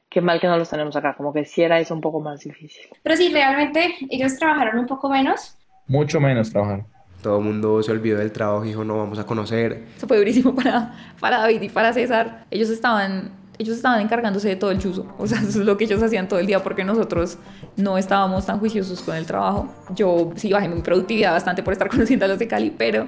qué 0.09 0.19
mal 0.19 0.41
que 0.41 0.47
no 0.47 0.57
los 0.57 0.69
tenemos 0.69 0.95
acá, 0.97 1.13
como 1.15 1.31
que 1.31 1.45
sí 1.45 1.61
era 1.61 1.79
eso 1.79 1.93
un 1.93 2.01
poco 2.01 2.19
más 2.19 2.41
difícil. 2.41 2.85
Pero 3.03 3.15
sí, 3.15 3.31
realmente 3.31 3.95
ellos 4.09 4.37
trabajaron 4.37 4.79
un 4.79 4.85
poco 4.85 5.09
menos. 5.09 5.57
Mucho 5.87 6.19
menos 6.19 6.51
trabajar. 6.51 6.85
Todo 7.21 7.39
el 7.39 7.43
mundo 7.43 7.83
se 7.83 7.91
olvidó 7.91 8.17
del 8.17 8.31
trabajo 8.31 8.63
y 8.63 8.69
dijo, 8.69 8.83
no, 8.83 8.97
vamos 8.97 9.19
a 9.19 9.25
conocer. 9.25 9.83
Eso 9.97 10.07
fue 10.07 10.17
durísimo 10.17 10.55
para, 10.55 10.95
para 11.19 11.39
David 11.39 11.61
y 11.61 11.69
para 11.69 11.91
César. 11.91 12.45
Ellos 12.49 12.69
estaban, 12.69 13.31
ellos 13.57 13.75
estaban 13.75 13.99
encargándose 13.99 14.47
de 14.47 14.55
todo 14.55 14.71
el 14.71 14.79
chuzo. 14.79 15.05
O 15.17 15.27
sea, 15.27 15.39
eso 15.47 15.59
es 15.59 15.65
lo 15.65 15.77
que 15.77 15.83
ellos 15.83 16.01
hacían 16.01 16.27
todo 16.27 16.39
el 16.39 16.47
día 16.47 16.63
porque 16.63 16.83
nosotros 16.83 17.37
no 17.75 17.97
estábamos 17.97 18.45
tan 18.45 18.59
juiciosos 18.59 19.01
con 19.01 19.15
el 19.15 19.25
trabajo. 19.25 19.67
Yo 19.95 20.31
sí 20.35 20.51
bajé 20.51 20.69
mi 20.69 20.81
productividad 20.81 21.33
bastante 21.33 21.61
por 21.61 21.73
estar 21.73 21.87
conociendo 21.91 22.25
a 22.25 22.27
los 22.29 22.39
de 22.39 22.47
Cali, 22.47 22.73
pero 22.77 23.07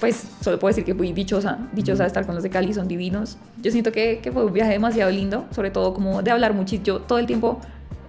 pues 0.00 0.26
solo 0.40 0.58
puedo 0.58 0.70
decir 0.70 0.84
que 0.84 0.94
fui 0.94 1.12
dichosa, 1.12 1.58
dichosa 1.72 2.02
de 2.02 2.08
estar 2.08 2.26
con 2.26 2.34
los 2.34 2.42
de 2.42 2.50
Cali, 2.50 2.74
son 2.74 2.88
divinos. 2.88 3.38
Yo 3.62 3.70
siento 3.70 3.92
que, 3.92 4.18
que 4.20 4.32
fue 4.32 4.44
un 4.44 4.52
viaje 4.52 4.72
demasiado 4.72 5.10
lindo, 5.12 5.44
sobre 5.52 5.70
todo 5.70 5.94
como 5.94 6.22
de 6.22 6.32
hablar 6.32 6.54
muchísimo. 6.54 6.84
Yo 6.84 7.00
todo 7.00 7.18
el 7.18 7.26
tiempo 7.26 7.60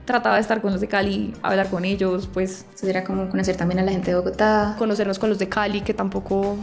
trataba 0.05 0.35
de 0.35 0.41
estar 0.41 0.61
con 0.61 0.71
los 0.71 0.81
de 0.81 0.87
Cali, 0.87 1.33
hablar 1.41 1.69
con 1.69 1.83
ellos, 1.85 2.29
pues... 2.33 2.61
Entonces 2.61 2.89
era 2.89 3.03
como 3.03 3.27
conocer 3.29 3.57
también 3.57 3.79
a 3.79 3.83
la 3.83 3.91
gente 3.91 4.11
de 4.11 4.17
Bogotá. 4.17 4.75
Conocernos 4.77 5.19
con 5.19 5.29
los 5.29 5.39
de 5.39 5.49
Cali, 5.49 5.81
que 5.81 5.93
tampoco, 5.93 6.57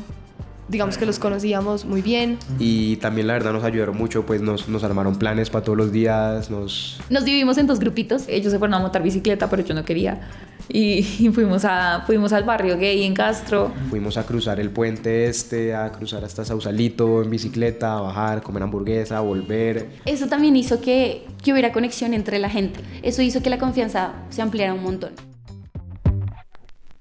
digamos 0.69 0.99
que 0.99 1.07
los 1.07 1.19
conocíamos 1.19 1.85
muy 1.85 2.02
bien. 2.02 2.38
Y 2.59 2.97
también 2.97 3.26
la 3.26 3.35
verdad 3.35 3.52
nos 3.52 3.64
ayudaron 3.64 3.97
mucho, 3.97 4.25
pues 4.25 4.40
nos, 4.40 4.69
nos 4.69 4.85
armaron 4.85 5.16
planes 5.16 5.50
para 5.50 5.64
todos 5.64 5.76
los 5.78 5.92
días, 5.92 6.50
nos... 6.50 7.00
Nos 7.11 7.25
dividimos 7.25 7.59
en 7.59 7.66
dos 7.66 7.78
grupitos. 7.78 8.25
Ellos 8.28 8.52
se 8.52 8.59
fueron 8.59 8.75
a 8.75 8.78
montar 8.78 9.02
bicicleta, 9.02 9.50
pero 9.50 9.62
yo 9.62 9.75
no 9.75 9.85
quería. 9.85 10.28
Y, 10.69 11.07
y, 11.19 11.28
fuimos, 11.31 11.64
a, 11.64 12.04
fuimos 12.07 12.33
al 12.33 12.45
barrio 12.45 12.78
gay 12.78 13.02
en 13.04 13.14
Castro. 13.14 13.73
Fuimos 13.90 14.16
a 14.16 14.25
cruzar 14.25 14.61
el 14.61 14.71
puente 14.71 15.26
este, 15.26 15.75
a 15.75 15.90
cruzar 15.92 16.25
hasta 16.25 16.45
Sausalito 16.45 17.23
en 17.23 17.31
bicicleta, 17.31 17.99
a 17.99 18.00
bajar, 18.00 18.42
comer 18.42 18.62
hamburguesa, 18.62 19.21
volver. 19.21 19.90
Eso 20.04 20.26
también 20.28 20.57
hizo 20.57 20.81
que, 20.81 21.26
que 21.42 21.52
hubiera 21.52 21.73
conexión 21.73 22.14
entre 22.14 22.38
la 22.38 22.49
gente. 22.49 22.81
Eso 23.02 23.23
hizo 23.23 23.42
que 23.42 23.50
la 23.50 23.59
confianza 23.59 24.12
se 24.31 24.42
ampliara 24.42 24.73
un 24.75 24.83
montón. 24.83 25.32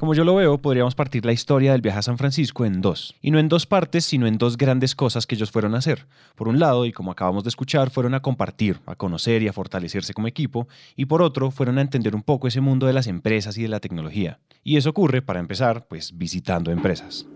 Como 0.01 0.15
yo 0.15 0.23
lo 0.23 0.33
veo, 0.33 0.57
podríamos 0.57 0.95
partir 0.95 1.23
la 1.27 1.31
historia 1.31 1.73
del 1.73 1.81
viaje 1.81 1.99
a 1.99 2.01
San 2.01 2.17
Francisco 2.17 2.65
en 2.65 2.81
dos. 2.81 3.13
Y 3.21 3.29
no 3.29 3.37
en 3.37 3.47
dos 3.47 3.67
partes, 3.67 4.03
sino 4.03 4.25
en 4.25 4.39
dos 4.39 4.57
grandes 4.57 4.95
cosas 4.95 5.27
que 5.27 5.35
ellos 5.35 5.51
fueron 5.51 5.75
a 5.75 5.77
hacer. 5.77 6.07
Por 6.35 6.47
un 6.47 6.57
lado, 6.57 6.87
y 6.87 6.91
como 6.91 7.11
acabamos 7.11 7.43
de 7.43 7.49
escuchar, 7.49 7.91
fueron 7.91 8.15
a 8.15 8.19
compartir, 8.19 8.79
a 8.87 8.95
conocer 8.95 9.43
y 9.43 9.47
a 9.47 9.53
fortalecerse 9.53 10.15
como 10.15 10.27
equipo. 10.27 10.67
Y 10.95 11.05
por 11.05 11.21
otro, 11.21 11.51
fueron 11.51 11.77
a 11.77 11.81
entender 11.81 12.15
un 12.15 12.23
poco 12.23 12.47
ese 12.47 12.61
mundo 12.61 12.87
de 12.87 12.93
las 12.93 13.05
empresas 13.05 13.59
y 13.59 13.61
de 13.61 13.67
la 13.67 13.79
tecnología. 13.79 14.39
Y 14.63 14.77
eso 14.77 14.89
ocurre, 14.89 15.21
para 15.21 15.39
empezar, 15.39 15.85
pues 15.87 16.17
visitando 16.17 16.71
empresas. 16.71 17.27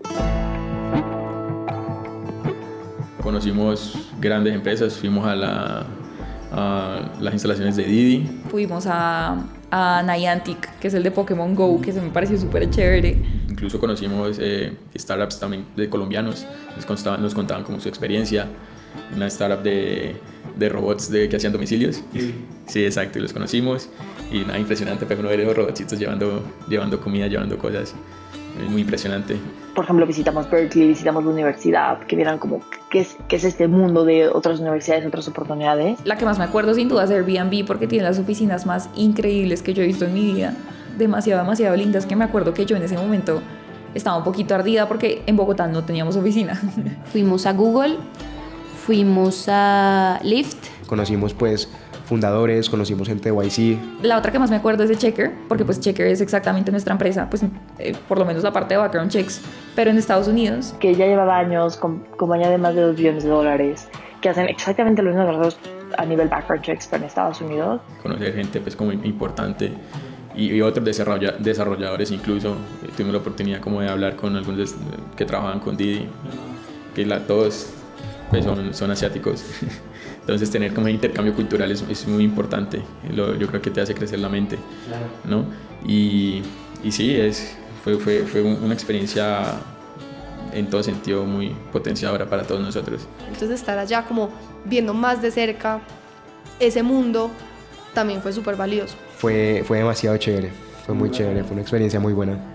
Conocimos 3.22 4.10
grandes 4.20 4.56
empresas, 4.56 4.98
fuimos 4.98 5.28
a, 5.28 5.36
la, 5.36 5.86
a 6.52 7.12
las 7.20 7.32
instalaciones 7.32 7.76
de 7.76 7.84
Didi. 7.84 8.28
Fuimos 8.50 8.88
a, 8.88 9.38
a 9.78 10.02
Niantic, 10.04 10.80
que 10.80 10.88
es 10.88 10.94
el 10.94 11.04
de 11.04 11.12
Pokémon 11.12 11.54
Go, 11.54 11.82
que 11.82 11.92
se 11.92 12.02
me 12.02 12.10
pareció 12.10 12.38
súper 12.38 12.70
chévere. 12.70 13.18
Incluso 13.50 13.78
conocimos 13.78 14.38
eh, 14.40 14.72
startups 14.98 15.38
también 15.38 15.66
de 15.76 15.90
colombianos, 15.90 16.46
nos 16.74 16.86
contaban, 16.86 17.22
nos 17.22 17.36
contaban 17.36 17.66
como 17.66 17.82
su 17.82 17.90
experiencia. 17.90 18.48
Una 19.14 19.28
startup 19.28 19.62
de, 19.62 20.16
de 20.56 20.70
robots 20.70 21.12
de, 21.12 21.28
que 21.28 21.36
hacían 21.36 21.52
domicilios. 21.52 22.02
Sí. 22.68 22.86
exacto, 22.86 23.20
y 23.20 23.22
los 23.22 23.34
conocimos. 23.34 23.90
Y 24.32 24.40
nada, 24.46 24.58
impresionante, 24.58 25.06
pero 25.06 25.20
uno 25.20 25.28
ver 25.28 25.42
esos 25.42 25.58
robotitos 25.58 26.00
llevando, 26.00 26.42
llevando 26.70 27.02
comida, 27.02 27.28
llevando 27.28 27.58
cosas. 27.58 27.94
Muy 28.70 28.82
impresionante. 28.82 29.38
Por 29.74 29.84
ejemplo, 29.84 30.06
visitamos 30.06 30.50
Berkeley, 30.50 30.88
visitamos 30.88 31.24
la 31.26 31.32
universidad, 31.32 32.00
que 32.00 32.16
vieran 32.16 32.40
como 32.40 32.62
qué 32.90 33.02
es, 33.02 33.18
qué 33.28 33.36
es 33.36 33.44
este 33.44 33.68
mundo 33.68 34.06
de 34.06 34.30
otras 34.30 34.60
universidades, 34.60 35.06
otras 35.06 35.28
oportunidades. 35.28 36.00
La 36.06 36.18
que 36.18 36.26
más 36.26 36.38
me 36.38 36.46
acuerdo 36.46 36.74
sin 36.74 36.88
duda 36.88 37.04
es 37.04 37.12
Airbnb 37.12 37.66
porque 37.66 37.88
tiene 37.88 38.06
las 38.06 38.18
oficinas 38.18 38.66
más 38.66 38.90
increíbles 38.96 39.62
que 39.62 39.74
yo 39.74 39.84
he 39.84 39.88
visto 39.88 40.06
en 40.06 40.14
mi 40.14 40.34
vida. 40.34 40.54
Demasiado, 40.98 41.42
demasiado 41.42 41.76
lindas 41.76 42.06
que 42.06 42.16
me 42.16 42.24
acuerdo 42.24 42.54
que 42.54 42.66
yo 42.66 42.78
en 42.78 42.84
ese 42.84 42.96
momento 42.98 43.42
estaba 43.94 44.18
un 44.18 44.24
poquito 44.24 44.56
ardida 44.56 44.88
porque 44.88 45.24
en 45.26 45.36
Bogotá 45.36 45.68
no 45.68 45.84
teníamos 45.84 46.16
oficina. 46.16 46.56
Fuimos 47.12 47.46
a 47.46 47.54
Google, 47.54 47.98
fuimos 48.86 49.46
a 49.50 50.20
Lyft. 50.24 50.68
Conocimos 50.88 51.34
pues 51.34 51.70
fundadores, 52.06 52.70
conocimos 52.70 53.08
gente 53.08 53.32
de 53.32 53.36
YC. 53.36 54.04
La 54.04 54.18
otra 54.18 54.32
que 54.32 54.40
más 54.40 54.50
me 54.50 54.56
acuerdo 54.56 54.84
es 54.84 54.90
de 54.90 54.96
Checker, 54.96 55.32
porque 55.48 55.66
pues 55.66 55.80
Checker 55.80 56.08
es 56.08 56.22
exactamente 56.22 56.72
nuestra 56.72 56.94
empresa, 56.94 57.30
pues 57.30 57.44
eh, 57.80 57.96
por 58.08 58.20
lo 58.20 58.26
menos 58.26 58.44
la 58.44 58.54
parte 58.54 58.76
de 58.76 58.80
background 58.80 59.12
checks, 59.12 59.42
pero 59.76 59.92
en 59.92 59.98
Estados 59.98 60.28
Unidos. 60.28 60.76
Que 60.80 60.96
ya 60.96 61.06
llevaba 61.06 61.38
años 61.38 61.78
con 61.78 62.00
compañía 62.18 62.50
de 62.50 62.58
más 62.58 62.76
de 62.76 62.82
2 62.82 62.96
billones 62.96 63.24
de 63.24 63.30
dólares, 63.30 63.88
que 64.22 64.30
hacen 64.30 64.48
exactamente 64.48 65.02
lo 65.02 65.10
mismo 65.10 65.26
que 65.26 65.38
nosotros 65.38 65.60
a 65.98 66.06
nivel 66.06 66.28
background 66.28 66.64
checks, 66.64 66.88
pero 66.88 67.04
en 67.04 67.08
Estados 67.08 67.42
Unidos. 67.42 67.82
Conocer 68.02 68.34
gente 68.34 68.60
pues 68.62 68.76
como 68.76 68.92
importante 68.92 69.72
y, 70.36 70.62
otros 70.62 70.86
desarrolladores 70.86 72.12
incluso. 72.12 72.56
Eh, 72.84 72.90
tuvimos 72.96 73.14
la 73.14 73.20
oportunidad 73.20 73.62
como 73.62 73.82
de 73.82 73.90
hablar 73.90 74.16
con 74.16 74.36
algunos 74.36 74.76
que 75.16 75.26
trabajan 75.26 75.60
con 75.60 75.78
Didi, 75.78 76.08
que 76.94 77.06
la, 77.06 77.26
todos 77.26 77.70
pues, 78.30 78.44
son, 78.44 78.74
son 78.74 78.92
asiáticos. 78.92 79.44
Entonces 80.26 80.50
tener 80.50 80.74
como 80.74 80.90
intercambio 80.90 81.36
cultural 81.36 81.72
es, 81.72 81.86
es 81.88 82.08
muy 82.08 82.24
importante, 82.24 82.82
yo 83.14 83.48
creo 83.48 83.62
que 83.62 83.70
te 83.70 83.80
hace 83.80 83.94
crecer 83.94 84.18
la 84.18 84.28
mente, 84.28 84.58
¿no? 85.24 85.46
Y, 85.88 86.42
y 86.84 86.92
sí, 86.92 87.16
es, 87.16 87.56
fue, 87.84 88.00
fue, 88.00 88.24
fue 88.24 88.42
una 88.42 88.74
experiencia 88.74 89.44
en 90.52 90.68
todo 90.68 90.82
sentido 90.82 91.26
muy 91.26 91.56
potenciadora 91.72 92.28
para 92.28 92.42
todos 92.42 92.62
nosotros. 92.62 93.08
Entonces 93.28 93.52
estar 93.52 93.78
allá 93.78 94.04
como 94.06 94.32
viendo 94.66 94.96
más 94.96 95.22
de 95.22 95.30
cerca 95.30 95.82
ese 96.60 96.82
mundo 96.82 97.30
también 97.94 98.20
fue 98.20 98.34
súper 98.34 98.56
valioso. 98.56 98.96
Fue, 99.20 99.64
fue 99.64 99.78
demasiado 99.78 100.18
chévere, 100.18 100.52
fue 100.88 100.96
muy 100.96 101.12
chévere, 101.12 101.44
fue 101.44 101.52
una 101.52 101.62
experiencia 101.62 102.00
muy 102.00 102.14
buena. 102.14 102.55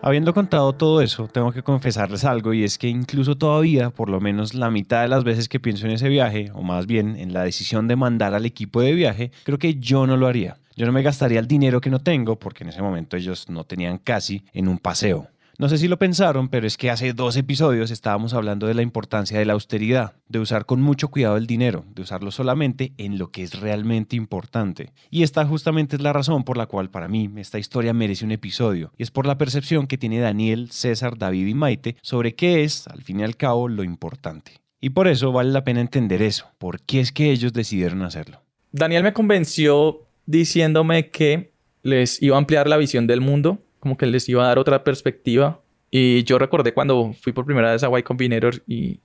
Habiendo 0.00 0.32
contado 0.32 0.72
todo 0.74 1.02
eso, 1.02 1.26
tengo 1.26 1.50
que 1.50 1.64
confesarles 1.64 2.24
algo 2.24 2.54
y 2.54 2.62
es 2.62 2.78
que 2.78 2.88
incluso 2.88 3.36
todavía, 3.36 3.90
por 3.90 4.08
lo 4.08 4.20
menos 4.20 4.54
la 4.54 4.70
mitad 4.70 5.02
de 5.02 5.08
las 5.08 5.24
veces 5.24 5.48
que 5.48 5.58
pienso 5.58 5.86
en 5.86 5.92
ese 5.92 6.08
viaje, 6.08 6.52
o 6.54 6.62
más 6.62 6.86
bien 6.86 7.16
en 7.16 7.32
la 7.32 7.42
decisión 7.42 7.88
de 7.88 7.96
mandar 7.96 8.32
al 8.32 8.46
equipo 8.46 8.80
de 8.80 8.92
viaje, 8.92 9.32
creo 9.42 9.58
que 9.58 9.74
yo 9.74 10.06
no 10.06 10.16
lo 10.16 10.28
haría. 10.28 10.56
Yo 10.76 10.86
no 10.86 10.92
me 10.92 11.02
gastaría 11.02 11.40
el 11.40 11.48
dinero 11.48 11.80
que 11.80 11.90
no 11.90 11.98
tengo, 11.98 12.36
porque 12.36 12.62
en 12.62 12.70
ese 12.70 12.80
momento 12.80 13.16
ellos 13.16 13.48
no 13.48 13.64
tenían 13.64 13.98
casi, 13.98 14.44
en 14.52 14.68
un 14.68 14.78
paseo. 14.78 15.26
No 15.60 15.68
sé 15.68 15.76
si 15.76 15.88
lo 15.88 15.98
pensaron, 15.98 16.48
pero 16.48 16.68
es 16.68 16.76
que 16.76 16.88
hace 16.88 17.12
dos 17.12 17.36
episodios 17.36 17.90
estábamos 17.90 18.32
hablando 18.32 18.68
de 18.68 18.74
la 18.74 18.82
importancia 18.82 19.40
de 19.40 19.44
la 19.44 19.54
austeridad, 19.54 20.14
de 20.28 20.38
usar 20.38 20.66
con 20.66 20.80
mucho 20.80 21.08
cuidado 21.08 21.36
el 21.36 21.48
dinero, 21.48 21.84
de 21.96 22.02
usarlo 22.02 22.30
solamente 22.30 22.92
en 22.96 23.18
lo 23.18 23.32
que 23.32 23.42
es 23.42 23.58
realmente 23.58 24.14
importante. 24.14 24.92
Y 25.10 25.24
esta 25.24 25.44
justamente 25.44 25.96
es 25.96 26.02
la 26.02 26.12
razón 26.12 26.44
por 26.44 26.56
la 26.56 26.66
cual 26.66 26.90
para 26.90 27.08
mí 27.08 27.28
esta 27.38 27.58
historia 27.58 27.92
merece 27.92 28.24
un 28.24 28.30
episodio, 28.30 28.92
y 28.96 29.02
es 29.02 29.10
por 29.10 29.26
la 29.26 29.36
percepción 29.36 29.88
que 29.88 29.98
tiene 29.98 30.20
Daniel, 30.20 30.70
César, 30.70 31.18
David 31.18 31.48
y 31.48 31.54
Maite 31.54 31.96
sobre 32.02 32.36
qué 32.36 32.62
es, 32.62 32.86
al 32.86 33.02
fin 33.02 33.18
y 33.18 33.24
al 33.24 33.36
cabo, 33.36 33.68
lo 33.68 33.82
importante. 33.82 34.52
Y 34.80 34.90
por 34.90 35.08
eso 35.08 35.32
vale 35.32 35.50
la 35.50 35.64
pena 35.64 35.80
entender 35.80 36.22
eso, 36.22 36.46
por 36.58 36.80
qué 36.82 37.00
es 37.00 37.10
que 37.10 37.32
ellos 37.32 37.52
decidieron 37.52 38.02
hacerlo. 38.02 38.42
Daniel 38.70 39.02
me 39.02 39.12
convenció 39.12 40.06
diciéndome 40.24 41.10
que 41.10 41.50
les 41.82 42.22
iba 42.22 42.36
a 42.36 42.38
ampliar 42.38 42.68
la 42.68 42.76
visión 42.76 43.08
del 43.08 43.20
mundo 43.20 43.58
como 43.88 43.96
que 43.96 44.04
les 44.04 44.28
iba 44.28 44.44
a 44.44 44.48
dar 44.48 44.58
otra 44.58 44.84
perspectiva. 44.84 45.62
Y 45.90 46.22
yo 46.24 46.38
recordé 46.38 46.74
cuando 46.74 47.14
fui 47.22 47.32
por 47.32 47.46
primera 47.46 47.72
vez 47.72 47.82
a 47.82 47.98
Y 47.98 48.02
Combinator 48.02 48.62
y 48.66 49.00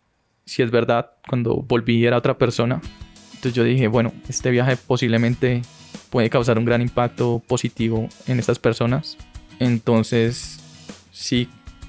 si 0.46 0.62
es 0.62 0.72
verdad, 0.72 1.12
cuando 1.30 1.56
volví 1.56 2.06
era 2.06 2.18
otra 2.18 2.38
persona. 2.38 2.82
Entonces 3.28 3.54
yo 3.54 3.64
dije, 3.64 3.88
bueno, 3.88 4.12
este 4.28 4.52
viaje 4.52 4.76
posiblemente 4.76 5.62
puede 6.10 6.30
causar 6.30 6.58
un 6.60 6.66
gran 6.66 6.82
impacto 6.82 7.42
positivo 7.48 8.10
en 8.28 8.40
estas 8.40 8.60
personas. 8.60 9.18
Entonces, 9.60 10.60
sí, 11.14 11.48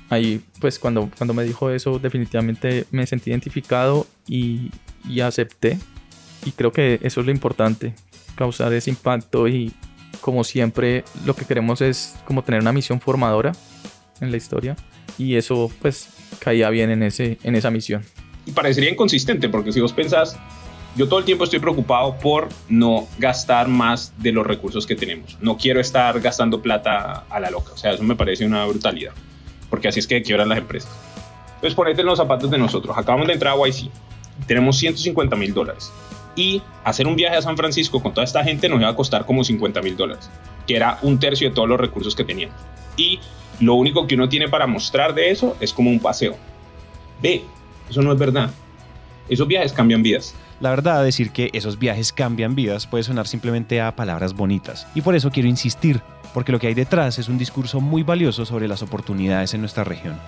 ahí 0.08 0.40
pues 0.60 0.78
cuando, 0.78 1.10
cuando 1.18 1.34
me 1.34 1.42
dijo 1.42 1.70
eso 1.70 1.98
definitivamente 1.98 2.86
me 2.92 3.08
sentí 3.08 3.30
identificado 3.30 4.06
y, 4.28 4.70
y 5.08 5.18
acepté. 5.18 5.80
Y 6.46 6.52
creo 6.52 6.70
que 6.70 7.00
eso 7.02 7.20
es 7.20 7.26
lo 7.26 7.32
importante, 7.32 7.92
causar 8.36 8.72
ese 8.72 8.90
impacto 8.90 9.48
y 9.48 9.72
como 10.24 10.42
siempre, 10.42 11.04
lo 11.26 11.36
que 11.36 11.44
queremos 11.44 11.82
es 11.82 12.14
como 12.24 12.42
tener 12.42 12.62
una 12.62 12.72
misión 12.72 12.98
formadora 12.98 13.52
en 14.22 14.30
la 14.30 14.38
historia 14.38 14.74
y 15.18 15.34
eso 15.34 15.70
pues 15.82 16.08
caía 16.38 16.70
bien 16.70 16.88
en, 16.88 17.02
ese, 17.02 17.36
en 17.42 17.54
esa 17.56 17.70
misión. 17.70 18.02
Y 18.46 18.52
parecería 18.52 18.90
inconsistente 18.90 19.50
porque 19.50 19.70
si 19.70 19.80
vos 19.80 19.92
pensás, 19.92 20.38
yo 20.96 21.08
todo 21.10 21.18
el 21.18 21.26
tiempo 21.26 21.44
estoy 21.44 21.58
preocupado 21.58 22.16
por 22.16 22.48
no 22.70 23.06
gastar 23.18 23.68
más 23.68 24.14
de 24.16 24.32
los 24.32 24.46
recursos 24.46 24.86
que 24.86 24.96
tenemos. 24.96 25.36
No 25.42 25.58
quiero 25.58 25.78
estar 25.78 26.18
gastando 26.22 26.62
plata 26.62 27.26
a 27.28 27.38
la 27.38 27.50
loca. 27.50 27.72
O 27.74 27.76
sea, 27.76 27.92
eso 27.92 28.02
me 28.02 28.16
parece 28.16 28.46
una 28.46 28.64
brutalidad. 28.64 29.12
Porque 29.68 29.88
así 29.88 30.00
es 30.00 30.06
que 30.06 30.22
quiebran 30.22 30.48
las 30.48 30.56
empresas. 30.56 30.90
Entonces 31.56 31.74
ponete 31.74 32.00
en 32.00 32.06
los 32.06 32.16
zapatos 32.16 32.50
de 32.50 32.56
nosotros. 32.56 32.96
Acabamos 32.96 33.26
de 33.26 33.34
entrar 33.34 33.58
a 33.58 33.68
YC. 33.68 33.90
Tenemos 34.46 34.78
150 34.78 35.36
mil 35.36 35.52
dólares 35.52 35.92
y 36.36 36.62
hacer 36.84 37.06
un 37.06 37.16
viaje 37.16 37.36
a 37.36 37.42
San 37.42 37.56
Francisco 37.56 38.02
con 38.02 38.12
toda 38.12 38.24
esta 38.24 38.44
gente 38.44 38.68
nos 38.68 38.80
iba 38.80 38.88
a 38.88 38.96
costar 38.96 39.26
como 39.26 39.44
50 39.44 39.80
mil 39.82 39.96
dólares, 39.96 40.30
que 40.66 40.76
era 40.76 40.98
un 41.02 41.18
tercio 41.18 41.48
de 41.48 41.54
todos 41.54 41.68
los 41.68 41.80
recursos 41.80 42.14
que 42.14 42.24
teníamos. 42.24 42.56
Y 42.96 43.20
lo 43.60 43.74
único 43.74 44.06
que 44.06 44.14
uno 44.14 44.28
tiene 44.28 44.48
para 44.48 44.66
mostrar 44.66 45.14
de 45.14 45.30
eso 45.30 45.56
es 45.60 45.72
como 45.72 45.90
un 45.90 46.00
paseo. 46.00 46.36
Ve, 47.22 47.44
eso 47.88 48.02
no 48.02 48.12
es 48.12 48.18
verdad. 48.18 48.50
Esos 49.28 49.46
viajes 49.46 49.72
cambian 49.72 50.02
vidas. 50.02 50.34
La 50.60 50.70
verdad, 50.70 51.02
decir 51.02 51.30
que 51.30 51.50
esos 51.52 51.78
viajes 51.78 52.12
cambian 52.12 52.54
vidas 52.54 52.86
puede 52.86 53.04
sonar 53.04 53.26
simplemente 53.26 53.80
a 53.80 53.96
palabras 53.96 54.34
bonitas. 54.34 54.86
Y 54.94 55.00
por 55.00 55.14
eso 55.14 55.30
quiero 55.30 55.48
insistir, 55.48 56.00
porque 56.32 56.52
lo 56.52 56.58
que 56.58 56.68
hay 56.68 56.74
detrás 56.74 57.18
es 57.18 57.28
un 57.28 57.38
discurso 57.38 57.80
muy 57.80 58.02
valioso 58.02 58.44
sobre 58.44 58.68
las 58.68 58.82
oportunidades 58.82 59.54
en 59.54 59.60
nuestra 59.60 59.84
región. 59.84 60.18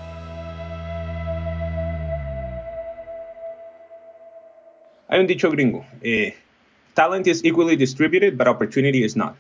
Hay 5.09 5.21
un 5.21 5.27
dicho 5.27 5.51
gringo, 5.51 5.87
eh, 6.03 6.35
talent 6.95 7.27
is 7.27 7.45
equally 7.45 7.77
distributed, 7.77 8.37
but 8.37 8.49
opportunity 8.49 9.05
is 9.05 9.17
not. 9.17 9.37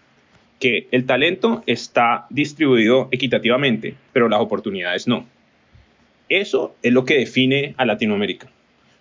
Que 0.61 0.88
el 0.90 1.05
talento 1.07 1.62
está 1.66 2.26
distribuido 2.31 3.09
equitativamente, 3.11 3.94
pero 4.12 4.29
las 4.29 4.40
oportunidades 4.40 5.09
no. 5.09 5.26
Eso 6.29 6.74
es 6.83 6.92
lo 6.92 7.05
que 7.05 7.18
define 7.18 7.74
a 7.76 7.85
Latinoamérica. 7.85 8.48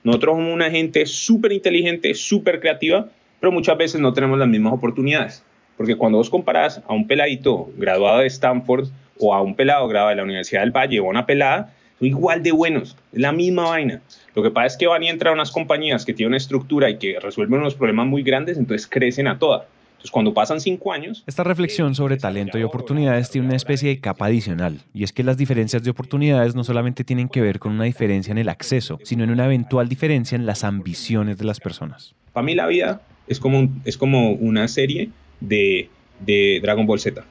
Nosotros 0.03 0.35
somos 0.35 0.53
una 0.53 0.69
gente 0.69 1.05
súper 1.05 1.51
inteligente, 1.51 2.13
súper 2.13 2.59
creativa, 2.59 3.09
pero 3.39 3.51
muchas 3.51 3.77
veces 3.77 4.01
no 4.01 4.13
tenemos 4.13 4.37
las 4.37 4.47
mismas 4.47 4.73
oportunidades. 4.73 5.43
Porque 5.77 5.95
cuando 5.95 6.17
vos 6.17 6.29
comparás 6.29 6.81
a 6.87 6.93
un 6.93 7.07
peladito 7.07 7.71
graduado 7.77 8.19
de 8.19 8.27
Stanford 8.27 8.87
o 9.19 9.33
a 9.33 9.41
un 9.41 9.55
pelado 9.55 9.87
graduado 9.87 10.09
de 10.09 10.15
la 10.15 10.23
Universidad 10.23 10.61
del 10.61 10.71
Valle 10.71 10.99
o 10.99 11.05
a 11.05 11.09
una 11.09 11.25
pelada, 11.25 11.73
igual 11.99 12.43
de 12.43 12.51
buenos, 12.51 12.97
es 13.13 13.19
la 13.19 13.31
misma 13.31 13.69
vaina. 13.69 14.01
Lo 14.35 14.43
que 14.43 14.51
pasa 14.51 14.67
es 14.67 14.77
que 14.77 14.87
van 14.87 15.03
y 15.03 15.09
entran 15.09 15.33
unas 15.33 15.51
compañías 15.51 16.05
que 16.05 16.13
tienen 16.13 16.31
una 16.31 16.37
estructura 16.37 16.89
y 16.89 16.97
que 16.97 17.19
resuelven 17.19 17.61
unos 17.61 17.75
problemas 17.75 18.07
muy 18.07 18.23
grandes, 18.23 18.57
entonces 18.57 18.87
crecen 18.87 19.27
a 19.27 19.39
toda. 19.39 19.67
Entonces, 19.91 20.11
cuando 20.11 20.33
pasan 20.33 20.59
cinco 20.59 20.91
años... 20.91 21.23
Esta 21.25 21.43
reflexión 21.43 21.95
sobre 21.95 22.17
talento 22.17 22.59
y 22.59 22.63
oportunidades 22.63 23.31
tiene 23.31 23.47
una 23.47 23.55
especie 23.55 23.89
de 23.89 23.99
capa 23.99 24.25
adicional, 24.25 24.81
y 24.93 25.03
es 25.03 25.13
que 25.13 25.23
las 25.23 25.37
diferencias 25.37 25.83
de 25.83 25.89
oportunidades 25.89 26.53
no 26.53 26.63
solamente 26.63 27.03
tienen 27.03 27.29
que 27.29 27.41
ver 27.41 27.59
con 27.59 27.71
una 27.71 27.85
diferencia 27.85 28.31
en 28.31 28.37
el 28.37 28.49
acceso, 28.49 28.99
sino 29.03 29.23
en 29.23 29.31
una 29.31 29.45
eventual 29.45 29.87
diferencia 29.87 30.35
en 30.35 30.45
las 30.45 30.63
ambiciones 30.63 31.37
de 31.37 31.45
las 31.45 31.59
personas. 31.59 32.13
Para 32.33 32.45
mí 32.45 32.55
la 32.55 32.67
vida 32.67 33.01
es 33.27 33.39
como, 33.39 33.69
es 33.85 33.97
como 33.97 34.31
una 34.31 34.67
serie 34.67 35.09
de, 35.39 35.89
de 36.19 36.59
Dragon 36.61 36.85
Ball 36.85 36.99
Z. 36.99 37.23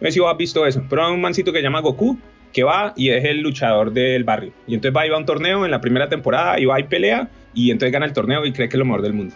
No 0.00 0.06
sé 0.06 0.12
si 0.12 0.20
vos 0.20 0.30
has 0.30 0.36
visto 0.36 0.66
eso, 0.66 0.84
pero 0.90 1.06
hay 1.06 1.14
un 1.14 1.20
mancito 1.20 1.52
que 1.52 1.58
se 1.58 1.62
llama 1.62 1.80
Goku 1.80 2.18
que 2.52 2.62
va 2.62 2.92
y 2.96 3.10
es 3.10 3.24
el 3.24 3.40
luchador 3.40 3.92
del 3.92 4.24
barrio. 4.24 4.52
Y 4.66 4.74
entonces 4.74 4.96
va 4.96 5.06
y 5.06 5.10
va 5.10 5.16
a 5.16 5.20
un 5.20 5.26
torneo 5.26 5.64
en 5.64 5.70
la 5.70 5.80
primera 5.80 6.08
temporada 6.08 6.58
y 6.58 6.64
va 6.64 6.78
y 6.80 6.84
pelea 6.84 7.28
y 7.54 7.70
entonces 7.70 7.92
gana 7.92 8.06
el 8.06 8.12
torneo 8.12 8.44
y 8.44 8.52
cree 8.52 8.68
que 8.68 8.76
es 8.76 8.78
lo 8.78 8.84
mejor 8.84 9.02
del 9.02 9.14
mundo. 9.14 9.34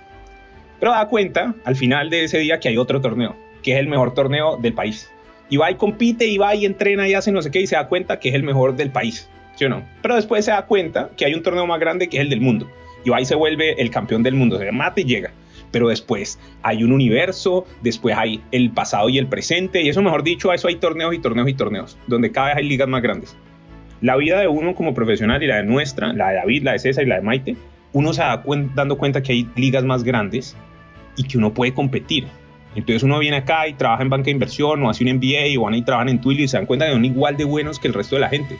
Pero 0.78 0.92
da 0.92 1.08
cuenta 1.08 1.54
al 1.64 1.76
final 1.76 2.10
de 2.10 2.24
ese 2.24 2.38
día 2.38 2.60
que 2.60 2.68
hay 2.68 2.76
otro 2.76 3.00
torneo, 3.00 3.36
que 3.62 3.72
es 3.72 3.78
el 3.78 3.88
mejor 3.88 4.14
torneo 4.14 4.56
del 4.58 4.74
país. 4.74 5.10
Y 5.48 5.56
va 5.56 5.70
y 5.70 5.76
compite 5.76 6.26
y 6.26 6.38
va 6.38 6.54
y 6.54 6.66
entrena 6.66 7.08
y 7.08 7.14
hace 7.14 7.32
no 7.32 7.40
sé 7.40 7.50
qué 7.50 7.60
y 7.60 7.66
se 7.66 7.76
da 7.76 7.88
cuenta 7.88 8.18
que 8.18 8.28
es 8.28 8.34
el 8.34 8.42
mejor 8.42 8.76
del 8.76 8.90
país. 8.90 9.28
¿Sí 9.54 9.64
o 9.64 9.68
no? 9.70 9.82
Pero 10.02 10.16
después 10.16 10.44
se 10.44 10.50
da 10.50 10.66
cuenta 10.66 11.10
que 11.16 11.24
hay 11.24 11.34
un 11.34 11.42
torneo 11.42 11.66
más 11.66 11.80
grande 11.80 12.08
que 12.08 12.18
es 12.18 12.22
el 12.22 12.30
del 12.30 12.40
mundo. 12.40 12.70
Y 13.04 13.10
va 13.10 13.20
y 13.20 13.24
se 13.24 13.34
vuelve 13.34 13.80
el 13.80 13.90
campeón 13.90 14.22
del 14.22 14.34
mundo. 14.34 14.58
Se 14.58 14.70
mata 14.72 15.00
y 15.00 15.04
llega 15.04 15.30
pero 15.76 15.90
después 15.90 16.38
hay 16.62 16.84
un 16.84 16.90
universo, 16.90 17.66
después 17.82 18.16
hay 18.16 18.40
el 18.50 18.70
pasado 18.70 19.10
y 19.10 19.18
el 19.18 19.26
presente, 19.26 19.82
y 19.82 19.90
eso 19.90 20.00
mejor 20.00 20.22
dicho, 20.22 20.50
a 20.50 20.54
eso 20.54 20.68
hay 20.68 20.76
torneos 20.76 21.12
y 21.14 21.18
torneos 21.18 21.46
y 21.50 21.52
torneos, 21.52 21.98
donde 22.06 22.32
cada 22.32 22.46
vez 22.46 22.56
hay 22.56 22.66
ligas 22.66 22.88
más 22.88 23.02
grandes. 23.02 23.36
La 24.00 24.16
vida 24.16 24.40
de 24.40 24.48
uno 24.48 24.74
como 24.74 24.94
profesional 24.94 25.42
y 25.42 25.46
la 25.46 25.56
de 25.56 25.64
nuestra, 25.64 26.14
la 26.14 26.30
de 26.30 26.36
David, 26.36 26.62
la 26.62 26.72
de 26.72 26.78
César 26.78 27.04
y 27.04 27.08
la 27.08 27.16
de 27.16 27.20
Maite, 27.20 27.56
uno 27.92 28.14
se 28.14 28.22
da 28.22 28.42
dando 28.74 28.96
cuenta 28.96 29.22
que 29.22 29.32
hay 29.32 29.50
ligas 29.54 29.84
más 29.84 30.02
grandes 30.02 30.56
y 31.14 31.24
que 31.24 31.36
uno 31.36 31.52
puede 31.52 31.74
competir. 31.74 32.24
Entonces 32.74 33.02
uno 33.02 33.18
viene 33.18 33.36
acá 33.36 33.68
y 33.68 33.74
trabaja 33.74 34.02
en 34.02 34.08
banca 34.08 34.24
de 34.24 34.30
inversión 34.30 34.82
o 34.82 34.88
hace 34.88 35.04
un 35.04 35.14
MBA 35.16 35.60
o 35.60 35.64
van 35.64 35.74
y 35.74 35.82
trabajan 35.82 36.08
en 36.08 36.22
Twilio 36.22 36.46
y 36.46 36.48
se 36.48 36.56
dan 36.56 36.64
cuenta 36.64 36.86
que 36.86 36.92
son 36.92 37.04
igual 37.04 37.36
de 37.36 37.44
buenos 37.44 37.78
que 37.78 37.88
el 37.88 37.92
resto 37.92 38.16
de 38.16 38.22
la 38.22 38.30
gente. 38.30 38.56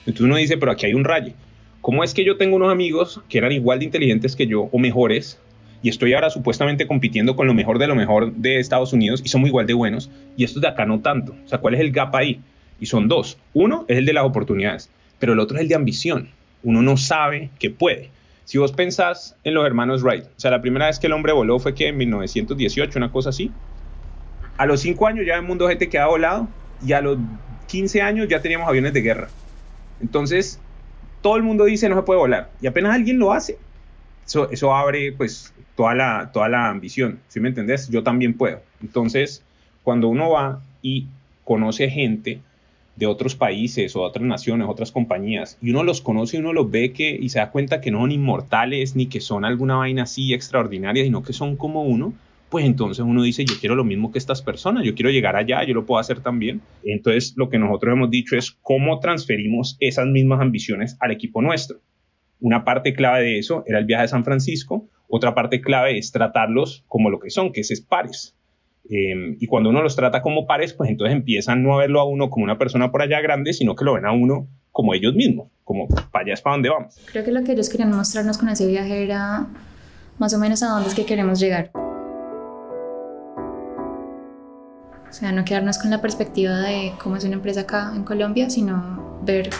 Entonces 0.00 0.20
uno 0.20 0.36
dice, 0.36 0.58
pero 0.58 0.70
aquí 0.70 0.84
hay 0.84 0.92
un 0.92 1.04
rayo. 1.04 1.32
¿Cómo 1.80 2.04
es 2.04 2.12
que 2.12 2.26
yo 2.26 2.36
tengo 2.36 2.56
unos 2.56 2.70
amigos 2.70 3.22
que 3.30 3.38
eran 3.38 3.52
igual 3.52 3.78
de 3.78 3.86
inteligentes 3.86 4.36
que 4.36 4.46
yo 4.46 4.68
o 4.70 4.78
mejores 4.78 5.40
y 5.82 5.88
estoy 5.88 6.14
ahora 6.14 6.30
supuestamente 6.30 6.86
compitiendo 6.86 7.36
con 7.36 7.46
lo 7.46 7.54
mejor 7.54 7.78
de 7.78 7.86
lo 7.86 7.94
mejor 7.94 8.32
de 8.32 8.58
Estados 8.58 8.92
Unidos 8.92 9.22
y 9.24 9.28
somos 9.28 9.48
igual 9.48 9.66
de 9.66 9.74
buenos 9.74 10.10
y 10.36 10.44
estos 10.44 10.62
de 10.62 10.68
acá 10.68 10.84
no 10.86 11.00
tanto? 11.00 11.34
O 11.44 11.48
sea, 11.48 11.58
¿cuál 11.58 11.74
es 11.74 11.80
el 11.80 11.92
gap 11.92 12.14
ahí? 12.14 12.40
Y 12.80 12.86
son 12.86 13.08
dos. 13.08 13.38
Uno 13.54 13.84
es 13.88 13.98
el 13.98 14.06
de 14.06 14.12
las 14.12 14.24
oportunidades, 14.24 14.90
pero 15.18 15.32
el 15.32 15.40
otro 15.40 15.56
es 15.56 15.62
el 15.62 15.68
de 15.68 15.74
ambición. 15.74 16.28
Uno 16.62 16.82
no 16.82 16.96
sabe 16.96 17.50
que 17.58 17.70
puede. 17.70 18.10
Si 18.44 18.58
vos 18.58 18.72
pensás 18.72 19.36
en 19.44 19.54
los 19.54 19.64
hermanos 19.64 20.02
Wright, 20.02 20.24
o 20.24 20.40
sea, 20.40 20.50
la 20.50 20.60
primera 20.60 20.86
vez 20.86 20.98
que 20.98 21.06
el 21.06 21.12
hombre 21.12 21.32
voló 21.32 21.58
fue 21.58 21.74
que 21.74 21.88
en 21.88 21.96
1918, 21.96 22.98
una 22.98 23.12
cosa 23.12 23.30
así. 23.30 23.50
A 24.56 24.66
los 24.66 24.80
5 24.80 25.06
años 25.06 25.24
ya 25.26 25.36
el 25.36 25.42
mundo 25.42 25.68
gente 25.68 25.88
que 25.88 25.98
ha 25.98 26.06
volado 26.06 26.48
y 26.84 26.92
a 26.92 27.00
los 27.00 27.18
15 27.68 28.02
años 28.02 28.28
ya 28.28 28.42
teníamos 28.42 28.68
aviones 28.68 28.92
de 28.92 29.00
guerra. 29.02 29.28
Entonces, 30.00 30.58
todo 31.22 31.36
el 31.36 31.42
mundo 31.42 31.64
dice 31.64 31.88
no 31.88 31.96
se 31.96 32.02
puede 32.02 32.18
volar 32.18 32.50
y 32.60 32.66
apenas 32.66 32.94
alguien 32.94 33.18
lo 33.18 33.32
hace. 33.32 33.58
Eso, 34.50 34.74
abre 34.74 35.12
pues 35.12 35.52
toda 35.76 35.94
la, 35.94 36.30
toda 36.32 36.48
la 36.48 36.68
ambición, 36.68 37.18
¿sí 37.28 37.40
me 37.40 37.48
entendés? 37.48 37.88
Yo 37.88 38.02
también 38.02 38.34
puedo. 38.34 38.60
Entonces, 38.80 39.42
cuando 39.82 40.08
uno 40.08 40.30
va 40.30 40.62
y 40.82 41.06
conoce 41.44 41.90
gente 41.90 42.40
de 42.94 43.06
otros 43.06 43.34
países 43.34 43.96
o 43.96 44.00
de 44.00 44.06
otras 44.06 44.24
naciones, 44.24 44.68
otras 44.68 44.92
compañías, 44.92 45.58
y 45.60 45.70
uno 45.70 45.82
los 45.82 46.00
conoce 46.00 46.36
y 46.36 46.40
uno 46.40 46.52
los 46.52 46.70
ve 46.70 46.92
que, 46.92 47.10
y 47.20 47.28
se 47.30 47.40
da 47.40 47.50
cuenta 47.50 47.80
que 47.80 47.90
no 47.90 48.00
son 48.00 48.12
inmortales 48.12 48.94
ni 48.94 49.06
que 49.06 49.20
son 49.20 49.44
alguna 49.44 49.76
vaina 49.76 50.04
así 50.04 50.32
extraordinaria, 50.32 51.02
sino 51.02 51.22
que 51.22 51.32
son 51.32 51.56
como 51.56 51.82
uno, 51.82 52.12
pues 52.50 52.64
entonces 52.66 53.04
uno 53.04 53.22
dice, 53.22 53.44
yo 53.44 53.54
quiero 53.58 53.74
lo 53.74 53.84
mismo 53.84 54.12
que 54.12 54.18
estas 54.18 54.42
personas, 54.42 54.84
yo 54.84 54.94
quiero 54.94 55.10
llegar 55.10 55.34
allá, 55.34 55.64
yo 55.64 55.74
lo 55.74 55.86
puedo 55.86 56.00
hacer 56.00 56.20
también. 56.20 56.60
Entonces 56.84 57.34
lo 57.36 57.48
que 57.48 57.58
nosotros 57.58 57.94
hemos 57.94 58.10
dicho 58.10 58.36
es 58.36 58.56
cómo 58.62 59.00
transferimos 59.00 59.76
esas 59.80 60.06
mismas 60.06 60.40
ambiciones 60.40 60.96
al 61.00 61.12
equipo 61.12 61.42
nuestro. 61.42 61.80
Una 62.40 62.64
parte 62.64 62.94
clave 62.94 63.22
de 63.22 63.38
eso 63.38 63.64
era 63.66 63.78
el 63.78 63.84
viaje 63.84 64.04
a 64.04 64.08
San 64.08 64.24
Francisco, 64.24 64.88
otra 65.08 65.34
parte 65.34 65.60
clave 65.60 65.98
es 65.98 66.12
tratarlos 66.12 66.84
como 66.86 67.10
lo 67.10 67.18
que 67.18 67.30
son, 67.30 67.52
que 67.52 67.60
es 67.60 67.80
pares. 67.80 68.36
Em, 68.88 69.36
y 69.38 69.46
cuando 69.46 69.68
uno 69.70 69.82
los 69.82 69.94
trata 69.94 70.22
como 70.22 70.46
pares, 70.46 70.72
pues 70.72 70.88
entonces 70.88 71.14
empiezan 71.14 71.62
no 71.62 71.74
a 71.74 71.78
verlo 71.78 72.00
a 72.00 72.04
uno 72.04 72.30
como 72.30 72.44
una 72.44 72.58
persona 72.58 72.90
por 72.90 73.02
allá 73.02 73.20
grande, 73.20 73.52
sino 73.52 73.74
que 73.74 73.84
lo 73.84 73.94
ven 73.94 74.06
a 74.06 74.12
uno 74.12 74.48
como 74.72 74.94
ellos 74.94 75.14
mismos, 75.14 75.48
como 75.64 75.88
para 76.12 76.24
allá 76.24 76.34
es 76.34 76.40
para 76.40 76.54
donde 76.54 76.70
vamos. 76.70 76.96
Creo 77.10 77.24
que 77.24 77.32
lo 77.32 77.42
que 77.44 77.52
ellos 77.52 77.68
querían 77.68 77.90
mostrarnos 77.90 78.38
con 78.38 78.48
ese 78.48 78.66
viaje 78.66 79.02
era 79.02 79.48
más 80.18 80.32
o 80.32 80.38
menos 80.38 80.62
a 80.62 80.68
dónde 80.68 80.88
es 80.88 80.94
que 80.94 81.04
queremos 81.04 81.40
llegar. 81.40 81.70
O 85.08 85.12
sea, 85.12 85.32
no 85.32 85.44
quedarnos 85.44 85.78
con 85.78 85.90
la 85.90 86.00
perspectiva 86.00 86.56
de 86.58 86.92
cómo 87.02 87.16
es 87.16 87.24
una 87.24 87.34
empresa 87.34 87.62
acá 87.62 87.92
en 87.96 88.04
Colombia, 88.04 88.48
sino 88.48 89.20
ver 89.24 89.50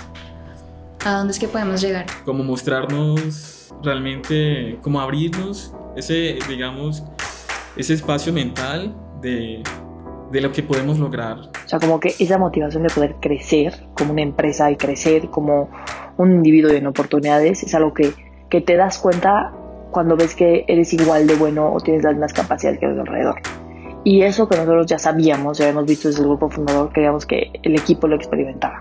a 1.04 1.18
dónde 1.18 1.32
es 1.32 1.38
que 1.38 1.48
podemos 1.48 1.80
llegar. 1.80 2.06
Como 2.24 2.44
mostrarnos 2.44 3.72
realmente, 3.82 4.78
como 4.82 5.00
abrirnos 5.00 5.74
ese, 5.96 6.38
digamos, 6.48 7.04
ese 7.76 7.94
espacio 7.94 8.32
mental 8.32 8.94
de, 9.20 9.62
de 10.30 10.40
lo 10.40 10.52
que 10.52 10.62
podemos 10.62 10.98
lograr. 10.98 11.38
O 11.38 11.68
sea, 11.68 11.78
como 11.78 12.00
que 12.00 12.14
esa 12.18 12.38
motivación 12.38 12.82
de 12.82 12.90
poder 12.90 13.16
crecer 13.20 13.88
como 13.94 14.12
una 14.12 14.22
empresa 14.22 14.70
y 14.70 14.76
crecer 14.76 15.28
como 15.30 15.70
un 16.16 16.32
individuo 16.32 16.70
en 16.72 16.86
oportunidades 16.86 17.62
es 17.62 17.74
algo 17.74 17.94
que, 17.94 18.12
que 18.48 18.60
te 18.60 18.76
das 18.76 18.98
cuenta 18.98 19.52
cuando 19.90 20.16
ves 20.16 20.34
que 20.34 20.64
eres 20.68 20.92
igual 20.92 21.26
de 21.26 21.34
bueno 21.34 21.72
o 21.72 21.80
tienes 21.80 22.04
las 22.04 22.12
mismas 22.12 22.32
capacidades 22.32 22.78
que 22.78 22.86
los 22.86 22.98
alrededor. 22.98 23.40
Y 24.04 24.22
eso 24.22 24.48
que 24.48 24.56
nosotros 24.56 24.86
ya 24.86 24.98
sabíamos, 24.98 25.58
ya 25.58 25.64
habíamos 25.64 25.86
visto 25.86 26.08
desde 26.08 26.22
el 26.22 26.28
grupo 26.28 26.48
fundador, 26.48 26.90
queríamos 26.92 27.26
que 27.26 27.50
el 27.62 27.74
equipo 27.74 28.06
lo 28.06 28.16
experimentara. 28.16 28.80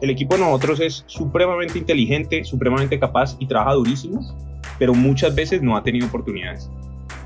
El 0.00 0.10
equipo 0.10 0.36
de 0.36 0.42
nosotros 0.42 0.80
es 0.80 1.04
supremamente 1.06 1.78
inteligente, 1.78 2.44
supremamente 2.44 2.98
capaz 2.98 3.36
y 3.38 3.46
trabaja 3.46 3.74
durísimo, 3.74 4.20
pero 4.78 4.94
muchas 4.94 5.34
veces 5.34 5.62
no 5.62 5.76
ha 5.76 5.82
tenido 5.82 6.06
oportunidades 6.06 6.70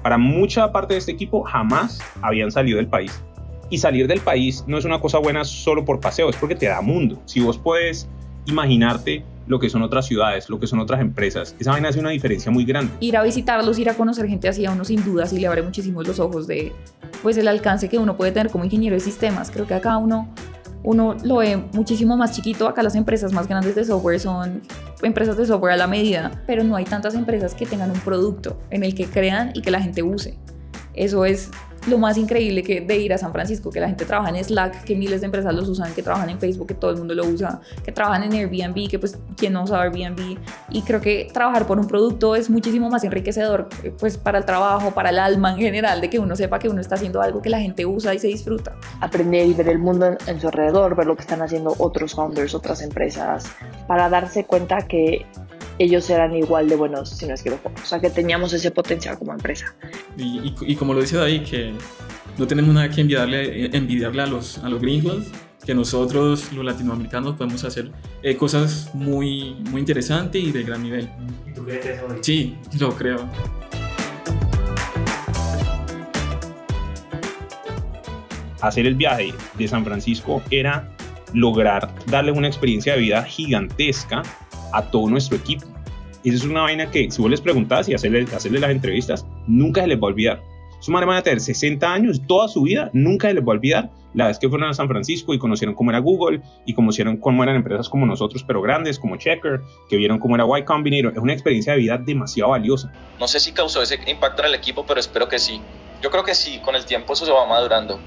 para 0.03 0.19
mucha 0.19 0.73
parte 0.73 0.95
de 0.95 0.99
este 0.99 1.13
equipo 1.13 1.43
jamás 1.43 2.01
habían 2.21 2.51
salido 2.51 2.79
del 2.79 2.89
país. 2.89 3.23
Y 3.71 3.79
salir 3.79 4.07
del 4.07 4.21
país 4.21 4.65
no 4.67 4.77
es 4.77 4.85
una 4.85 5.01
cosa 5.01 5.19
buena 5.19 5.45
solo 5.45 5.85
por 5.85 6.01
paseo, 6.01 6.29
es 6.29 6.37
porque 6.37 6.55
te 6.55 6.67
da 6.67 6.83
mundo. 6.83 7.23
Si 7.25 7.41
vos 7.41 7.57
puedes 7.57 8.09
imaginarte 8.47 9.25
lo 9.47 9.59
que 9.59 9.71
son 9.71 9.83
otras 9.83 10.07
ciudades, 10.07 10.51
lo 10.51 10.61
que 10.61 10.67
son 10.67 10.81
otras 10.81 11.01
empresas, 11.01 11.57
esa 11.59 11.73
vaina 11.73 11.89
hace 11.89 12.01
una 12.01 12.11
diferencia 12.11 12.51
muy 12.51 12.65
grande. 12.65 12.93
Ir 13.01 13.17
a 13.17 13.23
visitarlos, 13.23 13.79
ir 13.79 13.89
a 13.89 13.95
conocer 13.95 14.27
gente 14.29 14.49
así 14.49 14.67
a 14.67 14.73
uno 14.73 14.85
sin 14.85 15.05
dudas 15.05 15.33
y 15.33 15.39
le 15.39 15.47
abre 15.47 15.63
muchísimo 15.63 16.03
los 16.03 16.21
ojos 16.21 16.47
de 16.47 16.73
pues 17.23 17.37
el 17.39 17.49
alcance 17.49 17.89
que 17.89 17.99
uno 17.99 18.17
puede 18.17 18.33
tener 18.33 18.51
como 18.51 18.65
ingeniero 18.65 18.95
de 18.95 19.01
sistemas. 19.01 19.51
Creo 19.51 19.67
que 19.67 19.75
acá 19.75 19.97
uno 19.97 20.29
uno 20.85 21.16
lo 21.23 21.37
ve 21.37 21.57
muchísimo 21.73 22.16
más 22.16 22.33
chiquito. 22.33 22.68
Acá 22.68 22.83
las 22.83 22.95
empresas 22.95 23.33
más 23.33 23.49
grandes 23.49 23.75
de 23.75 23.85
software 23.85 24.21
son 24.21 24.62
empresas 25.03 25.37
de 25.37 25.47
software 25.47 25.75
a 25.75 25.77
la 25.77 25.87
medida, 25.87 26.42
pero 26.47 26.64
no 26.64 26.77
hay 26.77 26.85
tantas 26.85 27.14
empresas 27.14 27.55
que 27.55 27.66
tengan 27.66 27.90
un 27.90 28.01
producto 28.01 28.59
en 28.71 28.85
el 28.85 28.95
que 28.95 29.07
crean 29.07 29.53
y 29.55 29.62
que 29.62 29.71
la 29.71 29.81
gente 29.81 30.03
use. 30.03 30.38
Eso 30.95 31.25
es 31.25 31.51
lo 31.87 31.99
más 31.99 32.16
increíble 32.16 32.62
que 32.62 32.81
de 32.81 32.99
ir 32.99 33.12
a 33.12 33.18
San 33.18 33.33
Francisco, 33.33 33.71
que 33.71 33.81
la 33.81 33.88
gente 33.88 34.05
trabaja 34.05 34.31
en 34.31 34.42
Slack, 34.42 34.85
que 34.85 34.95
miles 34.95 35.21
de 35.21 35.27
empresas 35.27 35.55
los 35.55 35.68
usan, 35.68 35.92
que 35.95 36.03
trabajan 36.03 36.31
en 36.31 36.38
Facebook, 36.38 36.68
que 36.68 36.75
todo 36.75 36.90
el 36.90 36.99
mundo 36.99 37.14
lo 37.14 37.25
usa, 37.25 37.61
que 37.85 37.92
trabajan 37.92 38.23
en 38.25 38.33
Airbnb, 38.33 38.88
que 38.88 38.99
pues 38.99 39.18
quién 39.37 39.53
no 39.53 39.64
usa 39.64 39.83
Airbnb. 39.83 40.38
Y 40.71 40.83
creo 40.83 41.01
que 41.01 41.29
trabajar 41.33 41.66
por 41.66 41.79
un 41.79 41.87
producto 41.87 42.37
es 42.37 42.51
muchísimo 42.51 42.88
más 42.88 43.05
enriquecedor 43.05 43.68
pues 43.99 44.16
para 44.16 44.38
el 44.38 44.45
trabajo, 44.45 44.92
para 44.92 45.11
el 45.11 45.18
alma 45.18 45.53
en 45.53 45.59
general, 45.59 46.01
de 46.01 46.11
que 46.11 46.18
uno 46.18 46.37
sepa 46.37 46.59
que 46.59 46.68
uno 46.68 46.81
está 46.81 46.95
haciendo 46.95 47.21
algo 47.21 47.42
que 47.42 47.51
la 47.51 47.61
gente 47.61 47.87
usa 47.87 48.14
y 48.14 48.18
se 48.18 48.29
disfruta. 48.29 48.75
Aprender 49.01 49.47
y 49.47 49.55
ver 49.55 49.68
el 49.68 49.79
mundo 49.79 50.16
en 50.27 50.40
su 50.40 50.47
alrededor, 50.47 50.97
ver 50.97 51.07
lo 51.07 51.16
que 51.16 51.23
están 51.23 51.42
haciendo 51.42 51.75
otros 51.79 52.14
founders, 52.14 52.55
otras 52.55 52.83
empresas, 52.83 53.45
para 53.87 54.09
darse 54.09 54.45
cuenta 54.45 54.83
que 54.83 55.27
ellos 55.79 56.09
eran 56.11 56.35
igual 56.35 56.69
de 56.69 56.77
buenos, 56.77 57.11
si 57.11 57.27
no 57.27 57.35
es 57.35 57.43
que 57.43 57.51
lo 57.51 57.57
O 57.57 57.87
sea, 57.87 58.01
que 58.01 58.11
teníamos 58.11 58.53
ese 58.53 58.71
potencial 58.71 59.19
como 59.19 59.33
empresa. 59.33 59.75
Y, 60.17 60.55
y, 60.61 60.77
como 60.77 60.95
lo 60.95 61.01
dice 61.01 61.17
David, 61.17 61.43
que 61.45 61.73
no 62.39 62.47
tenemos 62.47 62.75
nada 62.75 62.89
que 62.89 63.01
envidiarle, 63.01 63.75
envidiarle 63.77 64.23
a, 64.23 64.27
los, 64.27 64.59
a 64.59 64.69
los 64.69 64.81
gringos, 64.81 65.25
que 65.65 65.75
nosotros, 65.75 66.53
los 66.53 66.65
latinoamericanos, 66.65 67.37
podemos 67.37 67.63
hacer 67.65 67.91
eh, 68.23 68.37
cosas 68.37 68.91
muy, 68.95 69.55
muy 69.71 69.81
interesantes 69.81 70.43
y 70.43 70.51
de 70.51 70.63
gran 70.65 70.83
nivel. 70.83 71.09
¿Y 71.47 71.53
tú 71.53 71.65
crees 71.65 71.87
eso? 71.87 72.07
Sí, 72.21 72.57
lo 72.79 72.95
creo. 72.95 73.29
Hacer 78.61 78.87
el 78.87 78.95
viaje 78.95 79.35
de 79.59 79.69
San 79.69 79.85
Francisco 79.85 80.43
era 80.51 80.89
lograr 81.33 81.93
darle 82.07 82.33
una 82.33 82.47
experiencia 82.47 82.95
de 82.95 83.01
vida 83.01 83.25
gigantesca 83.25 84.23
a 84.73 84.83
todo 84.91 85.09
nuestro 85.09 85.37
equipo. 85.37 85.67
Y 86.23 86.31
eso 86.31 86.45
es 86.45 86.51
una 86.51 86.63
vaina 86.63 86.91
que, 86.91 87.11
si 87.11 87.21
vos 87.21 87.31
les 87.31 87.41
preguntás 87.41 87.89
y 87.89 87.95
hacerle, 87.95 88.27
hacerle 88.35 88.61
las 88.61 88.71
entrevistas, 88.71 89.27
nunca 89.47 89.81
se 89.83 89.89
les 89.89 89.99
va 89.99 90.03
a 90.03 90.07
olvidar. 90.07 90.43
Su 90.81 90.91
madre 90.91 91.07
van 91.07 91.17
a 91.17 91.23
tener 91.23 91.41
60 91.41 91.93
años, 91.93 92.23
toda 92.27 92.49
su 92.49 92.63
vida, 92.63 92.91
nunca 92.93 93.29
se 93.29 93.35
les 93.35 93.43
va 93.43 93.53
a 93.53 93.57
olvidar 93.57 93.91
la 94.15 94.27
vez 94.27 94.39
que 94.39 94.49
fueron 94.49 94.69
a 94.69 94.75
San 94.75 94.89
Francisco 94.89 95.33
y 95.33 95.39
conocieron 95.39 95.75
cómo 95.75 95.91
era 95.91 96.01
Google 96.01 96.41
y 96.67 96.75
conocieron 96.75 97.17
cómo 97.17 97.43
eran 97.43 97.57
empresas 97.57 97.89
como 97.89 98.07
nosotros, 98.07 98.45
pero 98.47 98.61
grandes, 98.61 98.99
como 98.99 99.17
Checker, 99.17 99.61
que 99.89 99.97
vieron 99.97 100.19
cómo 100.19 100.35
era 100.35 100.45
Y 100.59 100.65
Combinator. 100.65 101.13
Es 101.13 101.19
una 101.19 101.33
experiencia 101.33 101.73
de 101.73 101.79
vida 101.79 101.99
demasiado 101.99 102.51
valiosa. 102.51 102.93
No 103.19 103.27
sé 103.27 103.41
si 103.41 103.53
causó 103.53 103.83
ese 103.83 103.99
impacto 104.07 104.43
en 104.43 104.49
el 104.49 104.55
equipo, 104.55 104.85
pero 104.87 105.01
espero 105.01 105.29
que 105.29 105.39
sí. 105.39 105.61
Yo 106.03 106.11
creo 106.11 106.25
que 106.25 106.35
sí, 106.35 106.61
con 106.65 106.75
el 106.75 106.85
tiempo 106.85 107.13
eso 107.13 107.25
se 107.25 107.33
va 107.33 107.47
madurando. 107.47 107.99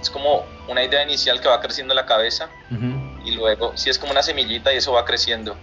Es 0.00 0.08
como 0.08 0.44
una 0.68 0.82
idea 0.82 1.02
inicial 1.04 1.40
que 1.40 1.48
va 1.48 1.60
creciendo 1.60 1.92
en 1.92 1.96
la 1.96 2.06
cabeza 2.06 2.48
y 3.24 3.32
luego 3.32 3.72
sí 3.76 3.90
es 3.90 3.98
como 3.98 4.12
una 4.12 4.22
semillita 4.22 4.72
y 4.72 4.78
eso 4.78 4.92
va 4.92 5.04
creciendo. 5.04 5.56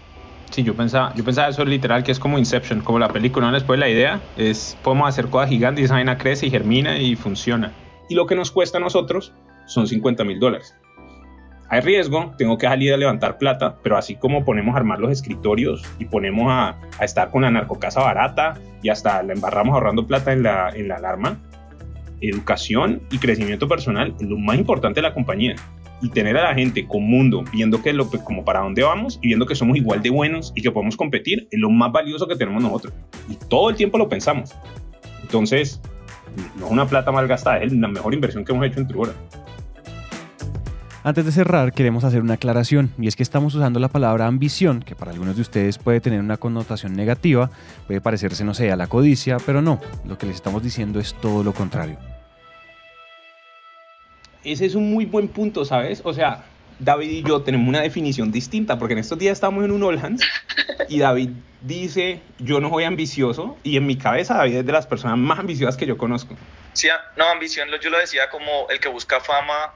Sí, 0.58 0.64
yo 0.64 0.74
pensaba, 0.74 1.14
yo 1.14 1.24
pensaba 1.24 1.50
eso 1.50 1.64
literal 1.64 2.04
que 2.04 2.12
es 2.12 2.18
como 2.18 2.40
Inception, 2.40 2.82
como 2.82 2.98
la 2.98 3.10
película, 3.10 3.46
¿no? 3.46 3.54
Después 3.54 3.80
la 3.80 3.90
idea 3.90 4.20
es, 4.38 4.76
podemos 4.82 5.08
hacer 5.08 5.28
cosas 5.28 5.52
gigantes 5.52 5.84
y 5.84 5.86
esa 5.86 5.94
vaina 5.94 6.18
crece 6.18 6.48
y 6.48 6.50
germina 6.50 6.98
y 6.98 7.16
funciona. 7.16 7.74
Y 8.10 8.16
lo 8.16 8.26
que 8.26 8.34
nos 8.34 8.50
cuesta 8.50 8.80
a 8.80 8.82
nosotros 8.82 9.36
son 9.68 9.86
50 9.86 10.24
mil 10.24 10.40
dólares. 10.40 10.76
Hay 11.70 11.82
riesgo, 11.82 12.34
tengo 12.40 12.58
que 12.58 12.66
salir 12.66 12.92
a 12.92 12.98
levantar 12.98 13.38
plata, 13.38 13.78
pero 13.84 13.98
así 13.98 14.16
como 14.16 14.46
ponemos 14.46 14.74
a 14.74 14.80
armar 14.80 14.98
los 14.98 15.12
escritorios 15.12 15.84
y 16.00 16.06
ponemos 16.06 16.48
a, 16.50 16.76
estar 17.02 17.30
con 17.30 17.44
la 17.44 17.52
narcocasa 17.52 18.02
barata 18.02 18.56
y 18.82 18.90
hasta 18.90 19.22
la 19.22 19.34
embarramos 19.34 19.76
ahorrando 19.76 20.08
plata 20.08 20.34
en 20.34 20.42
la, 20.42 20.70
en 20.70 20.88
la 20.88 20.96
alarma, 20.96 21.38
educación 22.20 23.04
y 23.12 23.20
crecimiento 23.20 23.68
personal 23.68 24.16
es 24.20 24.28
lo 24.28 24.40
más 24.40 24.58
importante 24.58 25.02
de 25.02 25.04
la 25.04 25.14
compañía 25.14 25.56
y 26.02 26.10
tener 26.10 26.38
a 26.38 26.44
la 26.44 26.56
gente 26.56 26.88
con 26.88 27.04
mundo 27.04 27.44
viendo 27.52 27.82
que 27.82 27.94
lo 27.94 28.10
como 28.10 28.46
para 28.46 28.60
dónde 28.60 28.84
vamos 28.84 29.20
y 29.22 29.28
viendo 29.28 29.46
que 29.46 29.56
somos 29.56 29.78
igual 29.78 30.02
de 30.02 30.10
buenos 30.10 30.54
y 30.56 30.62
que 30.62 30.72
podemos 30.72 30.96
competir 30.96 31.48
es 31.52 31.60
lo 31.60 31.70
más 31.70 31.92
valioso 31.92 32.28
que 32.28 32.36
tenemos 32.36 32.62
nosotros 32.62 32.94
y 33.30 33.36
todo 33.36 33.70
el 33.70 33.76
tiempo 33.76 33.98
lo 33.98 34.08
pensamos 34.08 34.56
Entonces, 35.24 35.82
no 36.58 36.68
es 36.68 36.72
una 36.72 36.88
plata 36.88 37.12
mal 37.12 37.28
gastada, 37.28 37.60
es 37.64 37.74
la 37.74 37.88
mejor 37.88 38.14
inversión 38.14 38.46
que 38.46 38.54
hemos 38.54 38.66
hecho 38.68 38.80
en 38.80 38.88
Truora. 38.88 39.14
Antes 41.04 41.24
de 41.24 41.32
cerrar, 41.32 41.72
queremos 41.72 42.04
hacer 42.04 42.22
una 42.22 42.34
aclaración, 42.34 42.92
y 43.00 43.08
es 43.08 43.16
que 43.16 43.24
estamos 43.24 43.56
usando 43.56 43.80
la 43.80 43.88
palabra 43.88 44.28
ambición, 44.28 44.82
que 44.82 44.94
para 44.94 45.12
algunos 45.12 45.38
de 45.38 45.42
ustedes 45.42 45.78
puede 45.78 46.02
tener 46.02 46.20
una 46.20 46.36
connotación 46.36 46.98
negativa, 46.98 47.50
puede 47.88 48.02
parecerse, 48.02 48.44
no 48.44 48.54
sé, 48.54 48.72
a 48.72 48.76
la 48.76 48.88
codicia, 48.88 49.38
pero 49.46 49.62
no, 49.62 49.80
lo 50.06 50.18
que 50.18 50.26
les 50.26 50.36
estamos 50.36 50.62
diciendo 50.62 51.00
es 51.00 51.14
todo 51.14 51.46
lo 51.46 51.54
contrario. 51.54 51.98
Ese 54.48 54.66
es 54.66 54.76
un 54.76 54.90
muy 54.92 55.06
buen 55.06 55.28
punto, 55.28 55.66
¿sabes? 55.66 56.02
O 56.06 56.14
sea, 56.14 56.46
David 56.80 57.10
y 57.10 57.24
yo 57.24 57.42
tenemos 57.42 57.68
una 57.68 57.82
definición 57.82 58.32
distinta, 58.32 58.80
porque 58.80 58.94
en 58.94 59.00
estos 59.00 59.20
días 59.20 59.34
estamos 59.34 59.66
en 59.66 59.72
un 59.72 59.84
All 59.84 60.00
Hands 60.00 60.24
y 60.88 61.00
David 61.00 61.32
dice, 61.62 62.22
yo 62.40 62.62
no 62.62 62.70
soy 62.70 62.86
ambicioso, 62.86 63.58
y 63.64 63.76
en 63.76 63.86
mi 63.86 63.98
cabeza 63.98 64.36
David 64.36 64.58
es 64.58 64.66
de 64.66 64.72
las 64.72 64.88
personas 64.88 65.18
más 65.18 65.40
ambiciosas 65.40 65.76
que 65.76 65.86
yo 65.86 65.98
conozco. 65.98 66.38
Sí, 66.72 66.88
no, 67.18 67.26
ambición 67.26 67.68
yo 67.82 67.90
lo 67.90 67.98
decía 67.98 68.30
como 68.30 68.70
el 68.70 68.80
que 68.80 68.88
busca 68.88 69.20
fama, 69.20 69.74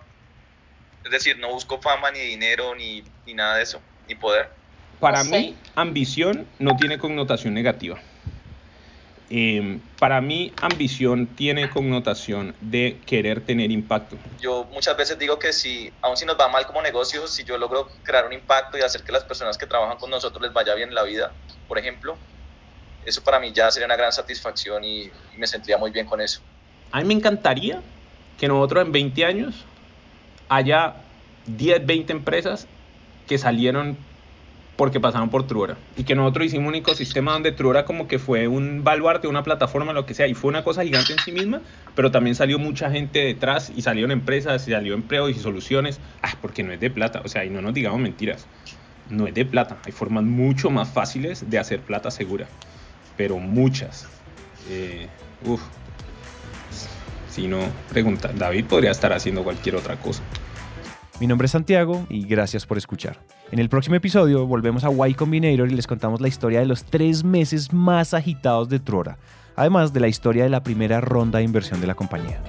es 1.04 1.12
decir, 1.12 1.38
no 1.38 1.50
busco 1.50 1.82
fama 1.82 2.12
ni 2.12 2.20
dinero 2.20 2.74
ni, 2.74 3.04
ni 3.26 3.34
nada 3.34 3.58
de 3.58 3.64
eso, 3.64 3.82
ni 4.08 4.16
poder. 4.16 4.50
Para 5.02 5.26
mí, 5.26 5.54
ambición 5.76 6.48
no 6.60 6.78
tiene 6.78 6.98
connotación 6.98 7.54
negativa. 7.56 8.00
Em, 9.34 9.80
para 9.98 10.20
mí, 10.20 10.52
ambición 10.62 11.38
tiene 11.38 11.70
connotación 11.70 12.54
de 12.60 13.00
querer 13.08 13.46
tener 13.46 13.72
impacto. 13.72 14.18
Yo 14.42 14.66
muchas 14.74 14.98
veces 14.98 15.18
digo 15.18 15.40
que 15.40 15.54
si, 15.54 15.90
aun 16.02 16.18
si 16.18 16.26
nos 16.26 16.38
va 16.38 16.50
mal 16.50 16.68
como 16.68 16.82
negocios, 16.82 17.32
si 17.32 17.46
yo 17.46 17.58
logro 17.58 17.88
crear 18.04 18.26
un 18.26 18.34
impacto 18.34 18.78
y 18.78 18.82
hacer 18.82 19.04
que 19.06 19.14
las 19.14 19.24
personas 19.24 19.58
que 19.58 19.66
trabajan 19.66 19.98
con 19.98 20.10
nosotros 20.10 20.42
les 20.42 20.52
vaya 20.52 20.76
bien 20.76 20.90
en 20.90 20.96
la 20.96 21.04
vida, 21.04 21.32
por 21.70 21.80
ejemplo, 21.80 22.18
eso 23.06 23.24
para 23.24 23.40
mí 23.40 23.54
ya 23.54 23.72
sería 23.72 23.86
una 23.86 23.96
gran 23.96 24.12
satisfacción 24.12 24.84
y, 24.84 25.04
y 25.04 25.38
me 25.38 25.48
sentiría 25.48 25.78
muy 25.78 25.92
bien 25.92 26.06
con 26.06 26.20
eso. 26.20 26.42
A 26.92 27.00
mí 27.00 27.06
me 27.06 27.14
encantaría 27.14 27.82
que 28.38 28.50
nosotros 28.50 28.86
en 28.86 28.92
20 28.92 29.24
años 29.24 29.64
haya 30.50 30.94
10, 31.46 31.86
20 31.86 32.12
empresas 32.12 32.68
que 33.30 33.38
salieron 33.38 33.98
porque 34.76 35.00
pasaban 35.00 35.30
por 35.30 35.46
Truora 35.46 35.78
y 35.96 36.04
que 36.04 36.16
nosotros 36.16 36.48
hicimos 36.48 36.70
un 36.70 36.76
ecosistema 36.76 37.34
donde 37.34 37.52
Truora 37.52 37.86
como 37.86 38.08
que 38.08 38.20
fue 38.20 38.48
un 38.48 38.84
baluarte, 38.84 39.28
una 39.28 39.44
plataforma, 39.44 39.94
lo 39.94 40.06
que 40.06 40.14
sea, 40.14 40.28
y 40.28 40.34
fue 40.34 40.50
una 40.50 40.64
cosa 40.64 40.84
gigante 40.84 41.14
en 41.14 41.20
sí 41.20 41.32
misma, 41.32 41.62
pero 41.96 42.12
también 42.12 42.36
salió 42.36 42.58
mucha 42.58 42.90
gente 42.90 43.20
detrás 43.20 43.72
y 43.76 43.82
salieron 43.82 44.12
empresas 44.12 44.68
y 44.68 44.72
salió 44.72 44.94
empleo 44.94 45.30
y 45.30 45.34
soluciones, 45.36 46.00
ah, 46.22 46.34
porque 46.42 46.64
no 46.64 46.72
es 46.72 46.80
de 46.80 46.90
plata, 46.90 47.22
o 47.24 47.28
sea, 47.28 47.46
y 47.46 47.50
no 47.50 47.62
nos 47.62 47.74
digamos 47.74 48.00
mentiras, 48.00 48.48
no 49.10 49.28
es 49.28 49.34
de 49.34 49.46
plata, 49.46 49.78
hay 49.86 49.92
formas 49.92 50.24
mucho 50.24 50.70
más 50.70 50.90
fáciles 50.90 51.50
de 51.50 51.60
hacer 51.60 51.82
plata 51.82 52.10
segura, 52.12 52.48
pero 53.18 53.38
muchas. 53.38 54.08
Eh, 54.70 55.08
uf, 55.46 55.62
si 57.30 57.48
no, 57.48 57.60
pregunta, 57.90 58.32
David 58.34 58.66
podría 58.66 58.92
estar 58.92 59.14
haciendo 59.14 59.44
cualquier 59.44 59.76
otra 59.76 59.96
cosa. 59.98 60.24
Mi 61.20 61.28
nombre 61.28 61.46
es 61.46 61.52
Santiago 61.52 62.06
y 62.10 62.26
gracias 62.26 62.66
por 62.66 62.78
escuchar. 62.78 63.20
En 63.52 63.60
el 63.60 63.68
próximo 63.68 63.98
episodio 63.98 64.48
volvemos 64.48 64.86
a 64.86 65.10
Y 65.10 65.14
Combinator 65.14 65.70
y 65.70 65.76
les 65.76 65.86
contamos 65.86 66.22
la 66.22 66.30
historia 66.30 66.62
de 66.62 66.66
los 66.66 66.86
tres 66.86 67.26
meses 67.26 67.74
más 67.74 68.14
agitados 68.14 68.70
de 68.70 68.80
Trora, 68.80 69.18
además 69.58 69.92
de 69.92 70.00
la 70.00 70.08
historia 70.08 70.46
de 70.46 70.50
la 70.50 70.64
primera 70.64 71.02
ronda 71.02 71.40
de 71.40 71.44
inversión 71.44 71.82
de 71.82 71.88
la 71.88 71.94
compañía. 71.94 72.42